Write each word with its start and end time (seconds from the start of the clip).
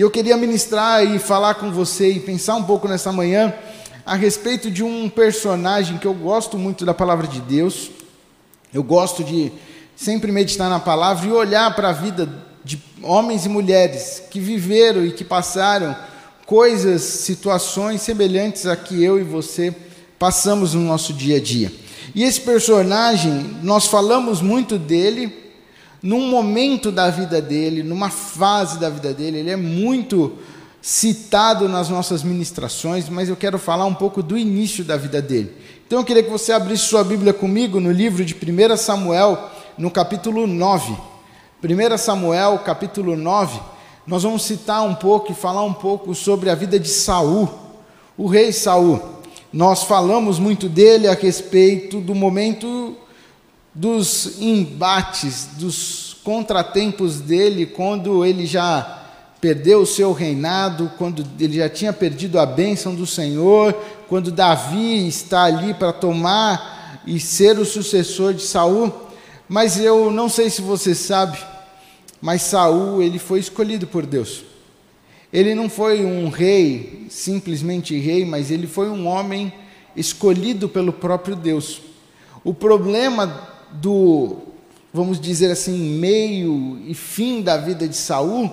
E 0.00 0.02
eu 0.02 0.10
queria 0.10 0.34
ministrar 0.34 1.04
e 1.04 1.18
falar 1.18 1.56
com 1.56 1.70
você 1.70 2.10
e 2.10 2.20
pensar 2.20 2.54
um 2.54 2.64
pouco 2.64 2.88
nessa 2.88 3.12
manhã 3.12 3.52
a 4.06 4.14
respeito 4.14 4.70
de 4.70 4.82
um 4.82 5.10
personagem 5.10 5.98
que 5.98 6.06
eu 6.06 6.14
gosto 6.14 6.56
muito 6.56 6.86
da 6.86 6.94
palavra 6.94 7.26
de 7.26 7.38
Deus. 7.38 7.90
Eu 8.72 8.82
gosto 8.82 9.22
de 9.22 9.52
sempre 9.94 10.32
meditar 10.32 10.70
na 10.70 10.80
palavra 10.80 11.28
e 11.28 11.30
olhar 11.30 11.76
para 11.76 11.90
a 11.90 11.92
vida 11.92 12.26
de 12.64 12.82
homens 13.02 13.44
e 13.44 13.50
mulheres 13.50 14.22
que 14.30 14.40
viveram 14.40 15.04
e 15.04 15.12
que 15.12 15.22
passaram 15.22 15.94
coisas, 16.46 17.02
situações 17.02 18.00
semelhantes 18.00 18.64
a 18.64 18.76
que 18.76 19.04
eu 19.04 19.20
e 19.20 19.22
você 19.22 19.76
passamos 20.18 20.72
no 20.72 20.80
nosso 20.80 21.12
dia 21.12 21.36
a 21.36 21.40
dia. 21.40 21.70
E 22.14 22.24
esse 22.24 22.40
personagem, 22.40 23.58
nós 23.62 23.84
falamos 23.86 24.40
muito 24.40 24.78
dele 24.78 25.39
num 26.02 26.28
momento 26.28 26.90
da 26.90 27.10
vida 27.10 27.40
dele, 27.40 27.82
numa 27.82 28.10
fase 28.10 28.78
da 28.78 28.88
vida 28.88 29.12
dele, 29.12 29.38
ele 29.38 29.50
é 29.50 29.56
muito 29.56 30.38
citado 30.80 31.68
nas 31.68 31.90
nossas 31.90 32.22
ministrações, 32.22 33.08
mas 33.08 33.28
eu 33.28 33.36
quero 33.36 33.58
falar 33.58 33.84
um 33.84 33.94
pouco 33.94 34.22
do 34.22 34.36
início 34.36 34.82
da 34.82 34.96
vida 34.96 35.20
dele. 35.20 35.52
Então 35.86 35.98
eu 35.98 36.04
queria 36.04 36.22
que 36.22 36.30
você 36.30 36.52
abrisse 36.52 36.84
sua 36.84 37.04
Bíblia 37.04 37.32
comigo 37.32 37.80
no 37.80 37.92
livro 37.92 38.24
de 38.24 38.34
1 38.34 38.76
Samuel, 38.76 39.50
no 39.76 39.90
capítulo 39.90 40.46
9. 40.46 40.96
1 41.62 41.98
Samuel, 41.98 42.60
capítulo 42.60 43.14
9, 43.14 43.60
nós 44.06 44.22
vamos 44.22 44.42
citar 44.44 44.82
um 44.82 44.94
pouco 44.94 45.32
e 45.32 45.34
falar 45.34 45.62
um 45.62 45.74
pouco 45.74 46.14
sobre 46.14 46.48
a 46.48 46.54
vida 46.54 46.80
de 46.80 46.88
Saul, 46.88 47.48
o 48.16 48.26
rei 48.26 48.50
Saul. 48.52 49.02
Nós 49.52 49.82
falamos 49.82 50.38
muito 50.38 50.68
dele 50.68 51.06
a 51.06 51.12
respeito 51.12 52.00
do 52.00 52.14
momento 52.14 52.96
dos 53.74 54.40
embates, 54.40 55.50
dos 55.56 56.16
contratempos 56.24 57.20
dele, 57.20 57.66
quando 57.66 58.24
ele 58.24 58.46
já 58.46 58.98
perdeu 59.40 59.80
o 59.82 59.86
seu 59.86 60.12
reinado, 60.12 60.92
quando 60.98 61.26
ele 61.38 61.56
já 61.56 61.68
tinha 61.68 61.92
perdido 61.92 62.38
a 62.38 62.44
bênção 62.44 62.94
do 62.94 63.06
Senhor, 63.06 63.72
quando 64.08 64.30
Davi 64.30 65.08
está 65.08 65.44
ali 65.44 65.72
para 65.72 65.92
tomar 65.92 67.02
e 67.06 67.18
ser 67.18 67.58
o 67.58 67.64
sucessor 67.64 68.34
de 68.34 68.42
Saul. 68.42 68.92
Mas 69.48 69.80
eu 69.80 70.10
não 70.10 70.28
sei 70.28 70.50
se 70.50 70.60
você 70.60 70.94
sabe, 70.94 71.38
mas 72.20 72.42
Saul 72.42 73.02
ele 73.02 73.18
foi 73.18 73.40
escolhido 73.40 73.86
por 73.86 74.04
Deus. 74.04 74.44
Ele 75.32 75.54
não 75.54 75.70
foi 75.70 76.04
um 76.04 76.28
rei, 76.28 77.06
simplesmente 77.08 77.98
rei, 77.98 78.24
mas 78.24 78.50
ele 78.50 78.66
foi 78.66 78.90
um 78.90 79.06
homem 79.06 79.52
escolhido 79.96 80.68
pelo 80.68 80.92
próprio 80.92 81.34
Deus. 81.34 81.80
O 82.44 82.52
problema 82.52 83.48
do, 83.72 84.36
vamos 84.92 85.20
dizer 85.20 85.50
assim, 85.50 85.76
meio 85.98 86.80
e 86.86 86.94
fim 86.94 87.42
da 87.42 87.56
vida 87.56 87.86
de 87.86 87.96
Saul 87.96 88.50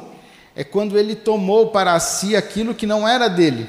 é 0.55 0.63
quando 0.63 0.97
ele 0.97 1.15
tomou 1.15 1.67
para 1.67 1.99
si 1.99 2.35
aquilo 2.35 2.73
que 2.73 2.87
não 2.87 3.07
era 3.07 3.27
dele. 3.27 3.67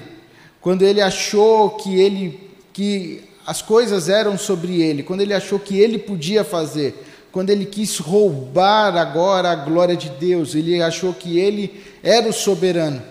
Quando 0.60 0.82
ele 0.82 1.00
achou 1.00 1.70
que 1.70 2.00
ele 2.00 2.48
que 2.72 3.24
as 3.46 3.62
coisas 3.62 4.08
eram 4.08 4.38
sobre 4.38 4.80
ele, 4.82 5.02
quando 5.02 5.20
ele 5.22 5.34
achou 5.34 5.58
que 5.58 5.78
ele 5.78 5.98
podia 5.98 6.44
fazer, 6.44 7.04
quando 7.32 7.50
ele 7.50 7.64
quis 7.64 7.98
roubar 7.98 8.96
agora 8.96 9.50
a 9.50 9.54
glória 9.54 9.96
de 9.96 10.08
Deus, 10.10 10.54
ele 10.54 10.80
achou 10.82 11.12
que 11.12 11.38
ele 11.38 11.82
era 12.02 12.28
o 12.28 12.32
soberano. 12.32 13.02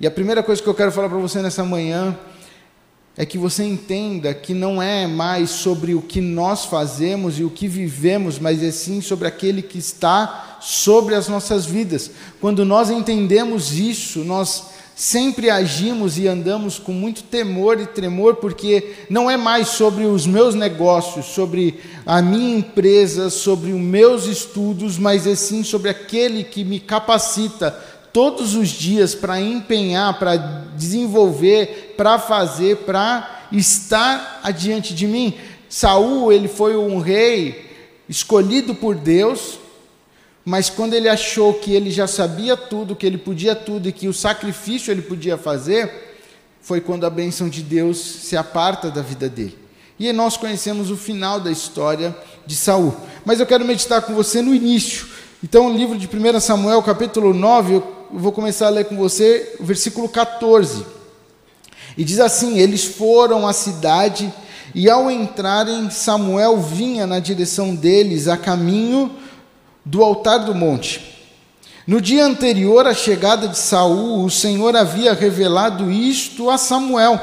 E 0.00 0.06
a 0.06 0.10
primeira 0.10 0.42
coisa 0.42 0.62
que 0.62 0.68
eu 0.68 0.74
quero 0.74 0.92
falar 0.92 1.08
para 1.08 1.18
você 1.18 1.40
nessa 1.40 1.64
manhã 1.64 2.18
é 3.16 3.24
que 3.24 3.38
você 3.38 3.62
entenda 3.62 4.34
que 4.34 4.52
não 4.52 4.82
é 4.82 5.06
mais 5.06 5.50
sobre 5.50 5.94
o 5.94 6.02
que 6.02 6.20
nós 6.20 6.64
fazemos 6.64 7.38
e 7.38 7.44
o 7.44 7.50
que 7.50 7.68
vivemos, 7.68 8.38
mas 8.38 8.62
é 8.62 8.72
sim 8.72 9.00
sobre 9.00 9.28
aquele 9.28 9.62
que 9.62 9.78
está 9.78 10.58
sobre 10.60 11.14
as 11.14 11.28
nossas 11.28 11.64
vidas. 11.64 12.10
Quando 12.40 12.64
nós 12.64 12.90
entendemos 12.90 13.72
isso, 13.72 14.20
nós 14.24 14.64
sempre 14.96 15.50
agimos 15.50 16.18
e 16.18 16.26
andamos 16.26 16.78
com 16.78 16.92
muito 16.92 17.22
temor 17.24 17.80
e 17.80 17.86
tremor, 17.86 18.36
porque 18.36 18.94
não 19.10 19.30
é 19.30 19.36
mais 19.36 19.68
sobre 19.68 20.04
os 20.04 20.26
meus 20.26 20.54
negócios, 20.54 21.26
sobre 21.26 21.80
a 22.06 22.22
minha 22.22 22.58
empresa, 22.58 23.30
sobre 23.30 23.72
os 23.72 23.80
meus 23.80 24.26
estudos, 24.26 24.98
mas 24.98 25.26
é 25.26 25.34
sim 25.34 25.62
sobre 25.64 25.88
aquele 25.88 26.44
que 26.44 26.64
me 26.64 26.78
capacita 26.78 27.76
todos 28.14 28.54
os 28.54 28.68
dias 28.68 29.12
para 29.12 29.40
empenhar, 29.40 30.16
para 30.20 30.36
desenvolver, 30.36 31.94
para 31.96 32.16
fazer, 32.16 32.76
para 32.78 33.48
estar 33.50 34.40
adiante 34.44 34.94
de 34.94 35.04
mim. 35.04 35.34
Saul, 35.68 36.32
ele 36.32 36.46
foi 36.46 36.76
um 36.76 37.00
rei 37.00 37.68
escolhido 38.08 38.72
por 38.72 38.94
Deus, 38.94 39.58
mas 40.44 40.70
quando 40.70 40.94
ele 40.94 41.08
achou 41.08 41.54
que 41.54 41.72
ele 41.72 41.90
já 41.90 42.06
sabia 42.06 42.56
tudo, 42.56 42.94
que 42.94 43.04
ele 43.04 43.18
podia 43.18 43.56
tudo 43.56 43.88
e 43.88 43.92
que 43.92 44.06
o 44.06 44.14
sacrifício 44.14 44.92
ele 44.92 45.02
podia 45.02 45.36
fazer, 45.36 46.14
foi 46.62 46.80
quando 46.80 47.04
a 47.04 47.10
bênção 47.10 47.48
de 47.48 47.62
Deus 47.62 47.98
se 47.98 48.36
aparta 48.36 48.92
da 48.92 49.02
vida 49.02 49.28
dele. 49.28 49.58
E 49.98 50.12
nós 50.12 50.36
conhecemos 50.36 50.88
o 50.88 50.96
final 50.96 51.40
da 51.40 51.50
história 51.50 52.16
de 52.46 52.54
Saul. 52.54 52.94
Mas 53.24 53.40
eu 53.40 53.46
quero 53.46 53.64
meditar 53.64 54.02
com 54.02 54.14
você 54.14 54.40
no 54.40 54.54
início. 54.54 55.08
Então, 55.42 55.66
o 55.66 55.76
livro 55.76 55.98
de 55.98 56.06
1 56.06 56.40
Samuel, 56.40 56.82
capítulo 56.82 57.34
9, 57.34 57.74
eu 57.74 57.80
vou 58.18 58.32
começar 58.32 58.66
a 58.66 58.70
ler 58.70 58.84
com 58.84 58.96
você 58.96 59.56
o 59.58 59.64
versículo 59.64 60.08
14. 60.08 60.84
E 61.96 62.04
diz 62.04 62.20
assim: 62.20 62.58
Eles 62.58 62.84
foram 62.84 63.46
à 63.46 63.52
cidade, 63.52 64.32
e 64.74 64.88
ao 64.88 65.10
entrarem, 65.10 65.90
Samuel 65.90 66.58
vinha 66.58 67.06
na 67.06 67.18
direção 67.18 67.74
deles, 67.74 68.28
a 68.28 68.36
caminho 68.36 69.10
do 69.84 70.02
altar 70.02 70.38
do 70.38 70.54
monte. 70.54 71.12
No 71.86 72.00
dia 72.00 72.24
anterior 72.24 72.86
à 72.86 72.94
chegada 72.94 73.46
de 73.46 73.58
Saul, 73.58 74.24
o 74.24 74.30
Senhor 74.30 74.74
havia 74.74 75.12
revelado 75.12 75.90
isto 75.90 76.50
a 76.50 76.56
Samuel: 76.56 77.20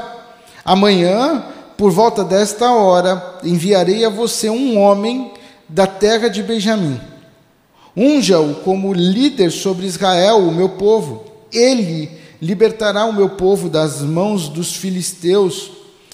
Amanhã, 0.64 1.44
por 1.76 1.90
volta 1.90 2.22
desta 2.22 2.70
hora, 2.70 3.40
enviarei 3.42 4.04
a 4.04 4.10
você 4.10 4.48
um 4.48 4.78
homem 4.78 5.32
da 5.68 5.86
terra 5.86 6.28
de 6.28 6.42
Benjamim 6.42 7.11
Unja-o 7.96 8.54
como 8.56 8.92
líder 8.92 9.50
sobre 9.50 9.86
Israel, 9.86 10.38
o 10.38 10.52
meu 10.52 10.70
povo. 10.70 11.24
Ele 11.52 12.10
libertará 12.40 13.04
o 13.04 13.12
meu 13.12 13.30
povo 13.30 13.68
das 13.68 14.00
mãos 14.00 14.48
dos 14.48 14.74
filisteus. 14.74 15.70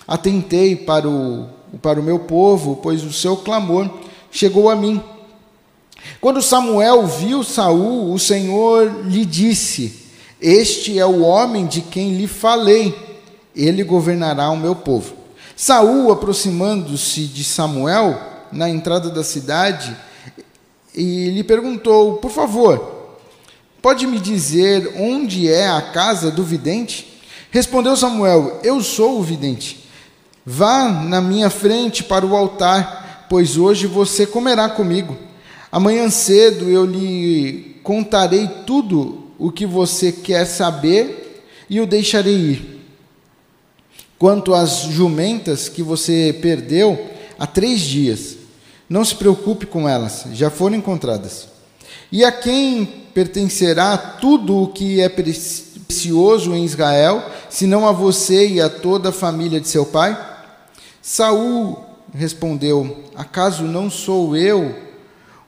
Atentei 0.07 0.75
para 0.75 1.09
o, 1.09 1.47
para 1.81 2.01
o 2.01 2.03
meu 2.03 2.19
povo, 2.19 2.81
pois 2.83 3.05
o 3.05 3.13
seu 3.13 3.37
clamor 3.37 3.89
chegou 4.31 4.69
a 4.69 4.77
mim. 4.77 5.01
Quando 6.21 6.43
Samuel 6.43 7.07
viu 7.07 7.45
Saul, 7.45 8.13
o 8.13 8.19
Senhor 8.19 9.05
lhe 9.07 9.25
disse: 9.25 10.07
Este 10.41 10.99
é 10.99 11.07
o 11.07 11.21
homem 11.21 11.67
de 11.67 11.81
quem 11.81 12.15
lhe 12.15 12.27
falei. 12.27 12.95
Ele 13.55 13.83
governará 13.85 14.51
o 14.51 14.57
meu 14.57 14.75
povo. 14.75 15.15
Saul, 15.57 16.13
aproximando-se 16.13 17.25
de 17.25 17.43
Samuel, 17.43 18.21
na 18.53 18.69
entrada 18.69 19.11
da 19.11 19.25
cidade, 19.25 19.97
e 20.99 21.31
lhe 21.31 21.45
perguntou: 21.45 22.15
Por 22.15 22.31
favor, 22.31 23.17
pode 23.81 24.05
me 24.07 24.19
dizer 24.19 24.95
onde 24.97 25.49
é 25.49 25.69
a 25.69 25.81
casa 25.81 26.29
do 26.29 26.43
vidente? 26.43 27.07
Respondeu 27.53 27.97
Samuel: 27.97 28.59
Eu 28.65 28.83
sou 28.83 29.21
o 29.21 29.23
vidente. 29.23 29.85
Vá 30.45 30.89
na 30.89 31.21
minha 31.21 31.49
frente 31.49 32.03
para 32.03 32.27
o 32.27 32.35
altar, 32.35 33.27
pois 33.31 33.57
hoje 33.57 33.87
você 33.87 34.27
comerá 34.27 34.69
comigo. 34.69 35.17
Amanhã 35.71 36.11
cedo 36.11 36.69
eu 36.69 36.85
lhe 36.85 37.77
contarei 37.83 38.49
tudo 38.67 39.29
o 39.39 39.53
que 39.53 39.67
você 39.67 40.11
quer 40.11 40.47
saber 40.47 41.45
e 41.71 41.81
o 41.81 41.87
deixarei 41.87 42.35
ir. 42.35 42.81
Quanto 44.19 44.53
às 44.53 44.81
jumentas 44.81 45.69
que 45.69 45.83
você 45.83 46.37
perdeu 46.43 46.99
há 47.39 47.47
três 47.47 47.81
dias, 47.81 48.38
não 48.89 49.05
se 49.05 49.15
preocupe 49.15 49.67
com 49.67 49.89
elas, 49.89 50.25
já 50.33 50.51
foram 50.51 50.77
encontradas. 50.77 51.49
E 52.11 52.25
a 52.25 52.33
quem 52.33 52.87
pertencerá 53.13 53.97
tudo 53.97 54.63
o 54.63 54.69
que 54.69 55.01
é 55.01 55.09
precioso 55.09 56.55
em 56.55 56.65
Israel, 56.65 57.23
senão 57.51 57.87
a 57.87 57.93
você 57.93 58.49
e 58.49 58.61
a 58.61 58.69
toda 58.69 59.11
a 59.11 59.13
família 59.13 59.61
de 59.61 59.69
seu 59.69 59.85
pai? 59.85 60.19
Saul 61.03 61.85
respondeu: 62.15 63.05
Acaso 63.15 63.65
não 63.65 63.91
sou 63.91 64.37
eu 64.37 64.75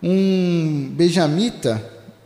um 0.03 0.91
benjamita 0.93 1.83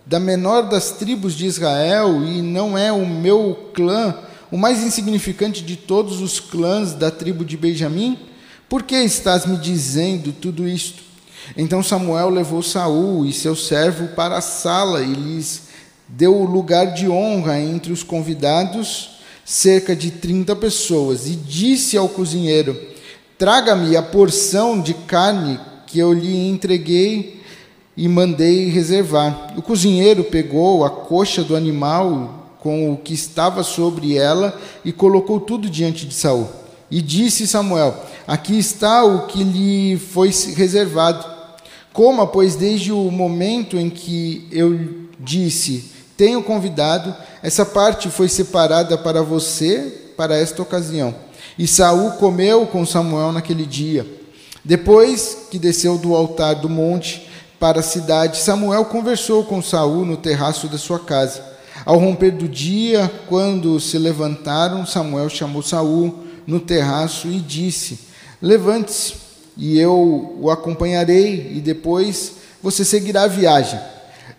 da 0.06 0.20
menor 0.20 0.62
das 0.62 0.93
tribos 0.93 1.34
de 1.34 1.46
Israel 1.46 2.25
e 2.25 2.43
não 2.43 2.76
é 2.76 2.93
o 2.93 3.06
meu 3.06 3.70
clã 3.72 4.14
o 4.55 4.56
mais 4.56 4.84
insignificante 4.84 5.64
de 5.64 5.75
todos 5.75 6.20
os 6.20 6.38
clãs 6.38 6.93
da 6.93 7.11
tribo 7.11 7.44
de 7.44 7.56
Benjamim? 7.56 8.16
Por 8.69 8.82
que 8.82 8.96
estás 8.96 9.46
me 9.46 9.56
dizendo 9.56 10.32
tudo 10.32 10.66
isto? 10.66 11.02
Então 11.56 11.82
Samuel 11.82 12.31
levou 12.31 12.62
Saul 12.62 13.26
e 13.26 13.32
seu 13.32 13.55
servo 13.55 14.08
para 14.08 14.38
a 14.38 14.40
sala 14.40 15.02
e 15.02 15.12
lhes 15.12 15.64
deu 16.08 16.34
o 16.34 16.44
lugar 16.44 16.94
de 16.94 17.08
honra 17.08 17.61
entre 17.61 17.93
os 17.93 18.02
convidados, 18.02 19.11
cerca 19.44 19.94
de 19.94 20.11
30 20.11 20.56
pessoas, 20.56 21.26
e 21.26 21.37
disse 21.37 21.96
ao 21.96 22.08
cozinheiro: 22.08 22.78
Traga-me 23.37 23.96
a 23.96 24.02
porção 24.02 24.81
de 24.81 24.94
carne 24.94 25.61
que 25.87 25.99
eu 25.99 26.12
lhe 26.12 26.49
entreguei 26.49 27.43
e 27.96 28.08
mandei 28.08 28.69
reservar. 28.69 29.55
O 29.56 29.62
cozinheiro 29.62 30.25
pegou 30.25 30.84
a 30.84 30.90
coxa 30.90 31.43
do 31.44 31.55
animal 31.55 32.56
com 32.61 32.93
o 32.93 32.96
que 32.96 33.12
estava 33.12 33.62
sobre 33.62 34.16
ela 34.16 34.58
e 34.84 34.90
colocou 34.90 35.38
tudo 35.38 35.69
diante 35.69 36.06
de 36.06 36.14
Saul. 36.14 36.63
E 36.90 37.00
disse 37.00 37.46
Samuel: 37.46 37.94
Aqui 38.26 38.58
está 38.58 39.04
o 39.04 39.26
que 39.26 39.42
lhe 39.42 39.98
foi 39.98 40.31
reservado. 40.54 41.25
Coma, 41.92 42.26
pois, 42.26 42.56
desde 42.56 42.92
o 42.92 43.10
momento 43.10 43.76
em 43.76 43.88
que 43.88 44.48
eu 44.50 45.08
disse: 45.19 45.92
Tenho 46.16 46.42
convidado, 46.42 47.14
essa 47.42 47.64
parte 47.64 48.10
foi 48.10 48.28
separada 48.28 48.98
para 48.98 49.22
você 49.22 50.12
para 50.16 50.36
esta 50.36 50.62
ocasião. 50.62 51.14
E 51.58 51.66
Saul 51.66 52.12
comeu 52.12 52.66
com 52.66 52.84
Samuel 52.84 53.32
naquele 53.32 53.64
dia. 53.64 54.06
Depois 54.64 55.46
que 55.50 55.58
desceu 55.58 55.98
do 55.98 56.14
altar 56.14 56.54
do 56.56 56.69
monte 56.69 57.28
para 57.60 57.80
a 57.80 57.82
cidade, 57.82 58.38
Samuel 58.38 58.87
conversou 58.87 59.44
com 59.44 59.62
Saul 59.62 60.04
no 60.04 60.16
terraço 60.16 60.69
da 60.69 60.78
sua 60.78 60.98
casa. 60.98 61.44
Ao 61.84 61.98
romper 61.98 62.30
do 62.30 62.48
dia, 62.48 63.10
quando 63.28 63.78
se 63.78 63.98
levantaram, 63.98 64.87
Samuel 64.87 65.28
chamou 65.28 65.62
Saul 65.62 66.24
no 66.46 66.61
terraço 66.61 67.29
e 67.29 67.41
disse: 67.41 67.99
Levante-se, 68.41 69.14
e 69.56 69.79
eu 69.79 70.37
o 70.41 70.50
acompanharei, 70.50 71.52
e 71.55 71.61
depois 71.61 72.32
você 72.62 72.85
seguirá 72.85 73.23
a 73.23 73.29
viagem. 73.29 73.79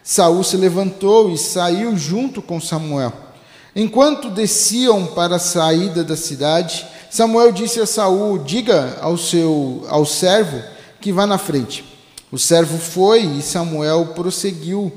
Saul 0.04 0.44
se 0.44 0.56
levantou 0.58 1.32
e 1.32 1.38
saiu 1.38 1.98
junto 1.98 2.42
com 2.42 2.62
Samuel. 2.62 3.12
Enquanto 3.76 4.30
desciam 4.30 5.08
para 5.08 5.38
a 5.38 5.40
saída 5.40 6.04
da 6.04 6.16
cidade, 6.16 6.86
Samuel 7.10 7.52
disse 7.52 7.80
a 7.80 7.86
Saul: 7.86 8.38
Diga 8.40 8.98
ao 9.02 9.18
seu 9.18 9.86
ao 9.90 10.06
servo 10.06 10.62
que 11.02 11.12
vá 11.12 11.26
na 11.26 11.38
frente. 11.38 11.84
O 12.32 12.38
servo 12.38 12.78
foi 12.78 13.24
e 13.24 13.42
Samuel 13.42 14.08
prosseguiu. 14.16 14.92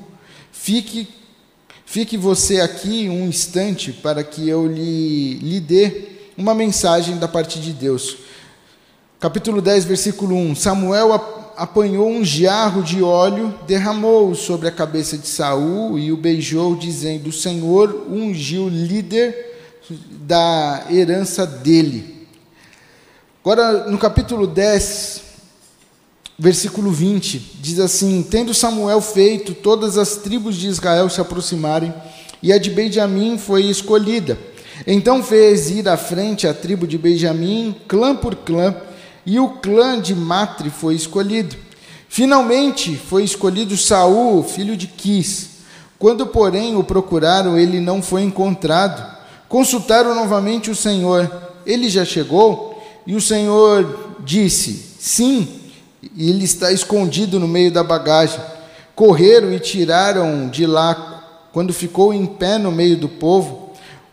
Fique 0.52 1.08
fique 1.86 2.16
você 2.16 2.60
aqui 2.60 3.08
um 3.08 3.28
instante 3.28 3.92
para 3.92 4.22
que 4.22 4.48
eu 4.48 4.66
lhe, 4.66 5.34
lhe 5.34 5.60
dê 5.60 6.17
uma 6.38 6.54
mensagem 6.54 7.16
da 7.16 7.26
parte 7.26 7.58
de 7.58 7.72
Deus. 7.72 8.16
Capítulo 9.18 9.60
10, 9.60 9.84
versículo 9.84 10.36
1. 10.36 10.54
Samuel 10.54 11.12
apanhou 11.56 12.08
um 12.08 12.24
jarro 12.24 12.80
de 12.80 13.02
óleo, 13.02 13.52
derramou 13.66 14.36
sobre 14.36 14.68
a 14.68 14.72
cabeça 14.72 15.18
de 15.18 15.26
Saul 15.26 15.98
e 15.98 16.12
o 16.12 16.16
beijou, 16.16 16.76
dizendo: 16.76 17.30
O 17.30 17.32
Senhor 17.32 18.06
ungiu 18.08 18.68
líder 18.68 19.34
da 20.20 20.86
herança 20.88 21.44
dele. 21.44 22.28
Agora, 23.40 23.90
no 23.90 23.98
capítulo 23.98 24.46
10, 24.46 25.22
versículo 26.38 26.92
20, 26.92 27.58
diz 27.60 27.80
assim: 27.80 28.22
Tendo 28.22 28.54
Samuel 28.54 29.00
feito 29.00 29.54
todas 29.54 29.98
as 29.98 30.18
tribos 30.18 30.54
de 30.54 30.68
Israel 30.68 31.10
se 31.10 31.20
aproximarem, 31.20 31.92
e 32.40 32.52
a 32.52 32.58
de 32.58 32.70
Benjamim 32.70 33.36
foi 33.36 33.64
escolhida. 33.64 34.38
Então 34.90 35.22
fez 35.22 35.68
ir 35.68 35.86
à 35.86 35.98
frente 35.98 36.46
a 36.46 36.54
tribo 36.54 36.86
de 36.86 36.96
Benjamim, 36.96 37.76
clã 37.86 38.16
por 38.16 38.34
clã, 38.34 38.74
e 39.26 39.38
o 39.38 39.50
clã 39.50 40.00
de 40.00 40.14
Matre 40.14 40.70
foi 40.70 40.94
escolhido. 40.94 41.54
Finalmente 42.08 42.96
foi 42.96 43.22
escolhido 43.22 43.76
Saul, 43.76 44.42
filho 44.42 44.74
de 44.78 44.86
Quis. 44.86 45.50
Quando, 45.98 46.26
porém, 46.28 46.74
o 46.74 46.82
procuraram, 46.82 47.58
ele 47.58 47.80
não 47.80 48.00
foi 48.00 48.22
encontrado. 48.22 49.06
Consultaram 49.46 50.14
novamente 50.14 50.70
o 50.70 50.74
Senhor. 50.74 51.30
Ele 51.66 51.90
já 51.90 52.06
chegou? 52.06 52.82
E 53.06 53.14
o 53.14 53.20
Senhor 53.20 54.14
disse: 54.24 54.72
Sim, 54.98 55.46
ele 56.16 56.46
está 56.46 56.72
escondido 56.72 57.38
no 57.38 57.46
meio 57.46 57.70
da 57.70 57.84
bagagem. 57.84 58.40
Correram 58.94 59.52
e 59.52 59.60
tiraram 59.60 60.48
de 60.48 60.64
lá. 60.64 61.48
Quando 61.52 61.74
ficou 61.74 62.14
em 62.14 62.24
pé 62.24 62.56
no 62.56 62.72
meio 62.72 62.96
do 62.96 63.08
povo, 63.08 63.67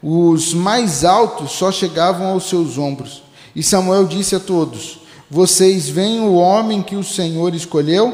os 0.07 0.53
mais 0.53 1.03
altos 1.03 1.53
só 1.53 1.71
chegavam 1.71 2.27
aos 2.27 2.47
seus 2.47 2.77
ombros. 2.77 3.23
E 3.55 3.63
Samuel 3.63 4.05
disse 4.05 4.35
a 4.35 4.39
todos: 4.39 4.99
vocês 5.29 5.89
veem 5.89 6.21
o 6.21 6.35
homem 6.35 6.83
que 6.83 6.95
o 6.95 7.03
Senhor 7.03 7.55
escolheu? 7.55 8.13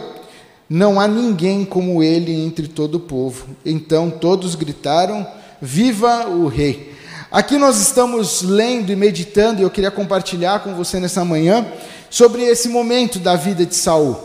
Não 0.69 0.97
há 0.97 1.07
ninguém 1.07 1.65
como 1.65 2.01
ele 2.01 2.33
entre 2.33 2.69
todo 2.69 2.95
o 2.95 2.99
povo. 3.01 3.47
Então 3.65 4.09
todos 4.09 4.55
gritaram: 4.55 5.27
Viva 5.61 6.27
o 6.29 6.47
Rei! 6.47 6.95
Aqui 7.29 7.57
nós 7.57 7.77
estamos 7.81 8.41
lendo 8.41 8.91
e 8.91 8.95
meditando, 8.95 9.59
e 9.59 9.63
eu 9.63 9.69
queria 9.69 9.91
compartilhar 9.91 10.61
com 10.61 10.73
você 10.73 10.99
nessa 10.99 11.25
manhã 11.25 11.65
sobre 12.09 12.43
esse 12.43 12.69
momento 12.69 13.19
da 13.19 13.35
vida 13.35 13.65
de 13.65 13.75
Saul. 13.75 14.17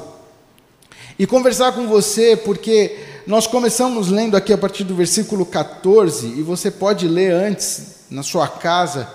E 1.19 1.27
conversar 1.27 1.73
com 1.73 1.89
você, 1.89 2.37
porque 2.37 2.97
nós 3.27 3.45
começamos 3.45 4.09
lendo 4.09 4.37
aqui 4.37 4.53
a 4.53 4.59
partir 4.59 4.85
do 4.85 4.95
versículo 4.95 5.45
14, 5.45 6.29
e 6.29 6.43
você 6.43 6.71
pode 6.71 7.09
ler 7.09 7.33
antes 7.33 8.05
na 8.09 8.23
sua 8.23 8.47
casa, 8.47 9.09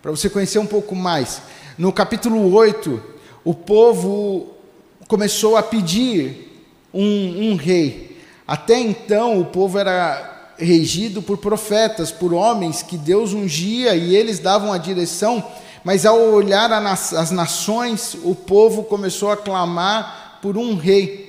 para 0.00 0.12
você 0.12 0.30
conhecer 0.30 0.60
um 0.60 0.66
pouco 0.66 0.94
mais. 0.94 1.42
No 1.76 1.92
capítulo 1.92 2.54
8, 2.54 3.02
o 3.44 3.52
povo 3.52 4.54
começou 5.08 5.56
a 5.56 5.64
pedir 5.64 6.62
um, 6.94 7.50
um 7.50 7.56
rei. 7.56 8.22
Até 8.46 8.78
então, 8.78 9.40
o 9.40 9.46
povo 9.46 9.76
era 9.80 10.52
regido 10.56 11.20
por 11.20 11.38
profetas, 11.38 12.12
por 12.12 12.32
homens 12.32 12.82
que 12.82 12.96
Deus 12.96 13.32
ungia 13.32 13.96
e 13.96 14.14
eles 14.14 14.38
davam 14.38 14.72
a 14.72 14.78
direção, 14.78 15.44
mas 15.82 16.06
ao 16.06 16.20
olhar 16.20 16.70
as 16.72 17.32
nações, 17.32 18.16
o 18.22 18.32
povo 18.32 18.84
começou 18.84 19.32
a 19.32 19.36
clamar 19.36 20.38
por 20.40 20.56
um 20.56 20.76
rei, 20.76 21.25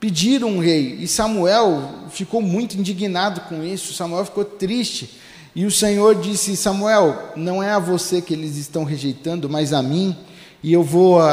pedir 0.00 0.42
um 0.42 0.58
rei. 0.58 0.96
E 1.00 1.06
Samuel 1.06 2.06
ficou 2.10 2.40
muito 2.40 2.74
indignado 2.76 3.42
com 3.42 3.62
isso, 3.62 3.92
Samuel 3.92 4.24
ficou 4.24 4.44
triste. 4.44 5.20
E 5.54 5.66
o 5.66 5.70
Senhor 5.70 6.14
disse: 6.16 6.56
Samuel, 6.56 7.32
não 7.36 7.62
é 7.62 7.70
a 7.70 7.78
você 7.78 8.20
que 8.20 8.32
eles 8.32 8.56
estão 8.56 8.82
rejeitando, 8.82 9.48
mas 9.48 9.72
a 9.72 9.82
mim 9.82 10.16
e 10.62 10.72
eu 10.72 10.82
vou 10.82 11.18
uh, 11.18 11.30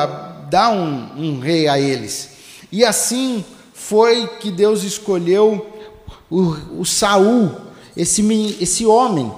dar 0.49 0.69
um, 0.71 1.09
um 1.17 1.39
rei 1.39 1.67
a 1.67 1.79
eles. 1.79 2.29
E 2.71 2.83
assim 2.83 3.43
foi 3.73 4.27
que 4.39 4.51
Deus 4.51 4.83
escolheu 4.83 5.65
o, 6.29 6.79
o 6.79 6.85
Saul, 6.85 7.51
esse, 7.95 8.21
esse 8.59 8.85
homem, 8.85 9.31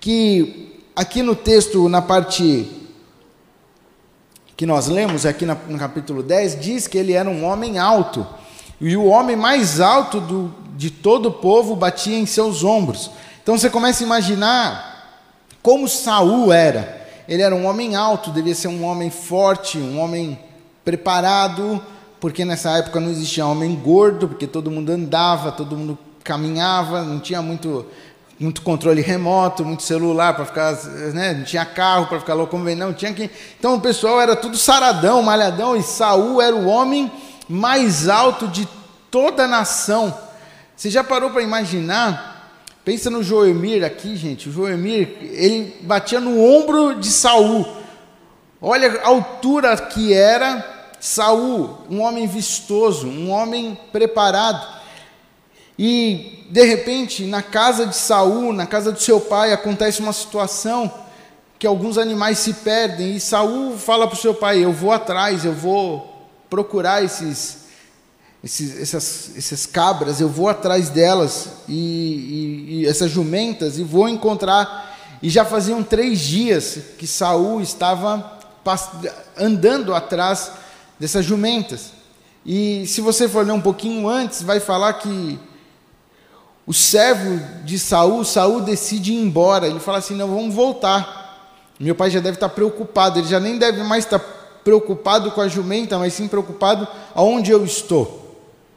que 0.00 0.82
aqui 0.94 1.22
no 1.22 1.34
texto, 1.34 1.88
na 1.88 2.02
parte 2.02 2.68
que 4.56 4.66
nós 4.66 4.86
lemos, 4.86 5.26
aqui 5.26 5.44
no 5.44 5.78
capítulo 5.78 6.22
10, 6.22 6.60
diz 6.60 6.86
que 6.86 6.96
ele 6.96 7.12
era 7.12 7.28
um 7.28 7.44
homem 7.44 7.78
alto. 7.78 8.26
E 8.80 8.96
o 8.96 9.04
homem 9.06 9.36
mais 9.36 9.80
alto 9.80 10.20
do, 10.20 10.54
de 10.76 10.90
todo 10.90 11.26
o 11.26 11.32
povo 11.32 11.76
batia 11.76 12.18
em 12.18 12.26
seus 12.26 12.64
ombros. 12.64 13.10
Então 13.42 13.56
você 13.56 13.70
começa 13.70 14.02
a 14.02 14.06
imaginar 14.06 14.94
como 15.62 15.88
Saul 15.88 16.52
era 16.52 17.04
ele 17.28 17.42
era 17.42 17.54
um 17.54 17.66
homem 17.66 17.96
alto, 17.96 18.30
devia 18.30 18.54
ser 18.54 18.68
um 18.68 18.84
homem 18.84 19.10
forte, 19.10 19.78
um 19.78 19.98
homem 19.98 20.38
preparado, 20.84 21.80
porque 22.20 22.44
nessa 22.44 22.76
época 22.76 23.00
não 23.00 23.10
existia 23.10 23.46
homem 23.46 23.74
gordo, 23.74 24.28
porque 24.28 24.46
todo 24.46 24.70
mundo 24.70 24.90
andava, 24.90 25.50
todo 25.50 25.76
mundo 25.76 25.98
caminhava, 26.22 27.02
não 27.02 27.18
tinha 27.18 27.40
muito 27.42 27.86
muito 28.38 28.62
controle 28.62 29.00
remoto, 29.00 29.64
muito 29.64 29.84
celular 29.84 30.34
para 30.34 30.44
ficar, 30.44 30.72
né, 31.14 31.34
não 31.34 31.44
tinha 31.44 31.64
carro 31.64 32.06
para 32.06 32.18
ficar 32.18 32.34
locomovendo, 32.34 32.84
não 32.84 32.92
tinha 32.92 33.12
que. 33.14 33.30
Então 33.58 33.76
o 33.76 33.80
pessoal 33.80 34.20
era 34.20 34.34
tudo 34.34 34.56
saradão, 34.56 35.22
malhadão 35.22 35.76
e 35.76 35.82
Saul 35.82 36.42
era 36.42 36.54
o 36.54 36.66
homem 36.66 37.10
mais 37.48 38.08
alto 38.08 38.48
de 38.48 38.68
toda 39.10 39.44
a 39.44 39.48
nação. 39.48 40.16
Você 40.76 40.90
já 40.90 41.04
parou 41.04 41.30
para 41.30 41.42
imaginar 41.42 42.34
Pensa 42.84 43.08
no 43.08 43.22
Joemir 43.22 43.82
aqui, 43.82 44.14
gente. 44.14 44.50
O 44.50 44.52
Joemir, 44.52 45.16
ele 45.22 45.74
batia 45.80 46.20
no 46.20 46.38
ombro 46.38 46.94
de 47.00 47.08
Saul. 47.08 47.66
Olha 48.60 49.00
a 49.00 49.08
altura 49.08 49.74
que 49.74 50.12
era 50.12 50.92
Saul, 51.00 51.78
um 51.88 52.02
homem 52.02 52.26
vistoso, 52.26 53.06
um 53.06 53.30
homem 53.30 53.78
preparado. 53.90 54.66
E 55.78 56.44
de 56.50 56.62
repente, 56.62 57.24
na 57.24 57.40
casa 57.40 57.86
de 57.86 57.96
Saul, 57.96 58.52
na 58.52 58.66
casa 58.66 58.92
do 58.92 59.00
seu 59.00 59.18
pai, 59.18 59.50
acontece 59.50 60.00
uma 60.00 60.12
situação 60.12 60.92
que 61.58 61.66
alguns 61.66 61.96
animais 61.96 62.38
se 62.38 62.52
perdem 62.52 63.16
e 63.16 63.20
Saul 63.20 63.78
fala 63.78 64.06
para 64.06 64.14
o 64.16 64.20
seu 64.20 64.34
pai: 64.34 64.62
"Eu 64.62 64.72
vou 64.72 64.92
atrás, 64.92 65.42
eu 65.42 65.54
vou 65.54 66.13
procurar 66.54 67.02
esses 67.02 67.64
esses, 68.44 68.78
essas, 68.78 69.30
essas 69.36 69.66
cabras, 69.66 70.20
eu 70.20 70.28
vou 70.28 70.48
atrás 70.50 70.90
delas, 70.90 71.48
e, 71.66 71.72
e, 71.72 72.82
e, 72.82 72.86
essas 72.86 73.10
jumentas, 73.10 73.78
e 73.78 73.82
vou 73.82 74.06
encontrar. 74.06 75.18
E 75.22 75.30
já 75.30 75.46
faziam 75.46 75.82
três 75.82 76.20
dias 76.20 76.78
que 76.98 77.06
Saul 77.06 77.62
estava 77.62 78.38
andando 79.36 79.94
atrás 79.94 80.52
dessas 81.00 81.24
jumentas. 81.24 81.92
E 82.44 82.86
se 82.86 83.00
você 83.00 83.26
for 83.26 83.46
ler 83.46 83.52
um 83.52 83.60
pouquinho 83.62 84.06
antes, 84.06 84.42
vai 84.42 84.60
falar 84.60 84.92
que 84.92 85.38
o 86.66 86.74
servo 86.74 87.64
de 87.64 87.78
Saul, 87.78 88.24
Saul 88.24 88.60
decide 88.60 89.14
ir 89.14 89.22
embora. 89.22 89.66
Ele 89.66 89.80
fala 89.80 89.98
assim: 89.98 90.14
não, 90.14 90.28
vamos 90.28 90.54
voltar. 90.54 91.72
Meu 91.80 91.94
pai 91.94 92.10
já 92.10 92.20
deve 92.20 92.36
estar 92.36 92.50
preocupado, 92.50 93.18
ele 93.18 93.26
já 93.26 93.40
nem 93.40 93.58
deve 93.58 93.82
mais 93.82 94.04
estar 94.04 94.43
preocupado 94.64 95.30
com 95.30 95.40
a 95.40 95.48
jumenta, 95.48 95.98
mas 95.98 96.14
sim 96.14 96.26
preocupado 96.26 96.88
aonde 97.14 97.50
eu 97.50 97.64
estou. 97.64 98.24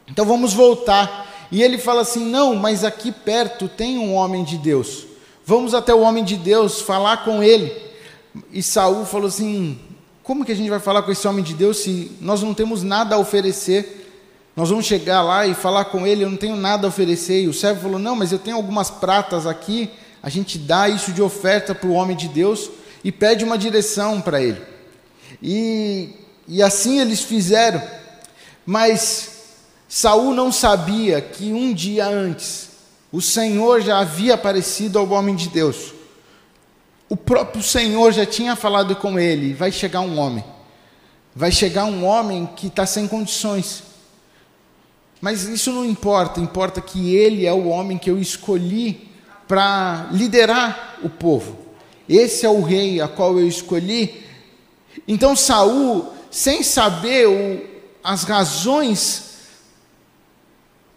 Então 0.08 0.26
vamos 0.26 0.54
voltar. 0.54 1.48
E 1.52 1.64
ele 1.64 1.78
fala 1.78 2.02
assim: 2.02 2.26
Não, 2.26 2.56
mas 2.56 2.84
aqui 2.84 3.12
perto 3.12 3.68
tem 3.68 3.98
um 3.98 4.14
homem 4.14 4.44
de 4.44 4.58
Deus. 4.58 5.06
Vamos 5.46 5.74
até 5.74 5.94
o 5.94 6.02
homem 6.02 6.24
de 6.24 6.36
Deus 6.36 6.82
falar 6.82 7.24
com 7.24 7.42
ele. 7.42 7.74
E 8.52 8.62
Saul 8.62 9.06
falou 9.06 9.28
assim: 9.28 9.80
Como 10.22 10.46
que 10.46 10.52
a 10.52 10.56
gente 10.56 10.70
vai 10.70 10.80
falar 10.80 11.04
com 11.04 11.12
esse 11.12 11.28
homem 11.28 11.44
de 11.44 11.54
Deus 11.54 11.78
se 11.78 12.12
nós 12.20 12.42
não 12.42 12.54
temos 12.54 12.84
nada 12.84 13.16
a 13.16 13.20
oferecer? 13.20 14.04
Nós 14.56 14.70
vamos 14.70 14.86
chegar 14.86 15.22
lá 15.22 15.46
e 15.46 15.54
falar 15.54 15.86
com 15.86 16.06
ele, 16.06 16.24
eu 16.24 16.30
não 16.30 16.38
tenho 16.38 16.56
nada 16.56 16.88
a 16.88 16.90
oferecer. 16.90 17.44
E 17.44 17.48
o 17.48 17.54
servo 17.54 17.82
falou: 17.82 18.00
Não, 18.00 18.16
mas 18.16 18.32
eu 18.32 18.40
tenho 18.40 18.58
algumas 18.58 18.90
pratas 18.90 19.48
aqui. 19.48 19.90
A 20.22 20.30
gente 20.30 20.58
dá 20.58 20.90
isso 20.90 21.12
de 21.14 21.22
oferta 21.22 21.74
para 21.74 21.88
o 21.88 21.94
homem 21.94 22.18
de 22.18 22.28
Deus 22.28 22.70
e 23.04 23.12
pede 23.12 23.46
uma 23.46 23.58
direção 23.58 24.20
para 24.20 24.42
ele. 24.42 24.60
E, 25.42 26.10
e 26.48 26.62
assim 26.62 27.00
eles 27.00 27.22
fizeram. 27.22 27.82
Mas 28.66 29.38
Saul 29.88 30.34
não 30.34 30.52
sabia 30.52 31.22
que 31.22 31.54
um 31.54 31.74
dia 31.74 32.08
antes 32.08 32.70
o 33.12 33.22
Senhor 33.22 33.82
já 33.82 34.00
havia 34.00 34.34
aparecido 34.34 35.00
ao 35.00 35.10
homem 35.10 35.36
de 35.36 35.50
Deus. 35.50 35.94
O 37.10 37.16
próprio 37.16 37.64
Senhor 37.64 38.12
já 38.12 38.26
tinha 38.26 38.56
falado 38.56 38.96
com 38.96 39.18
ele: 39.18 39.54
vai 39.54 39.72
chegar 39.72 40.02
um 40.02 40.20
homem. 40.20 40.44
Vai 41.34 41.52
chegar 41.52 41.86
um 41.86 42.04
homem 42.04 42.50
que 42.56 42.68
está 42.68 42.86
sem 42.86 43.08
condições. 43.08 43.84
Mas 45.22 45.44
isso 45.46 45.72
não 45.72 45.86
importa, 45.86 46.40
importa 46.40 46.82
que 46.82 47.16
ele 47.16 47.46
é 47.46 47.54
o 47.54 47.68
homem 47.68 47.98
que 47.98 48.10
eu 48.10 48.20
escolhi 48.20 49.10
para 49.48 50.10
liderar 50.12 51.00
o 51.02 51.10
povo. 51.10 51.58
Esse 52.08 52.46
é 52.46 52.50
o 52.50 52.62
rei 52.62 53.02
a 53.02 53.08
qual 53.08 53.40
eu 53.40 53.48
escolhi. 53.48 54.27
Então 55.08 55.36
Saul, 55.36 56.14
sem 56.32 56.64
saber 56.64 57.28
o, 57.28 57.62
as 58.04 58.24
razões 58.24 59.28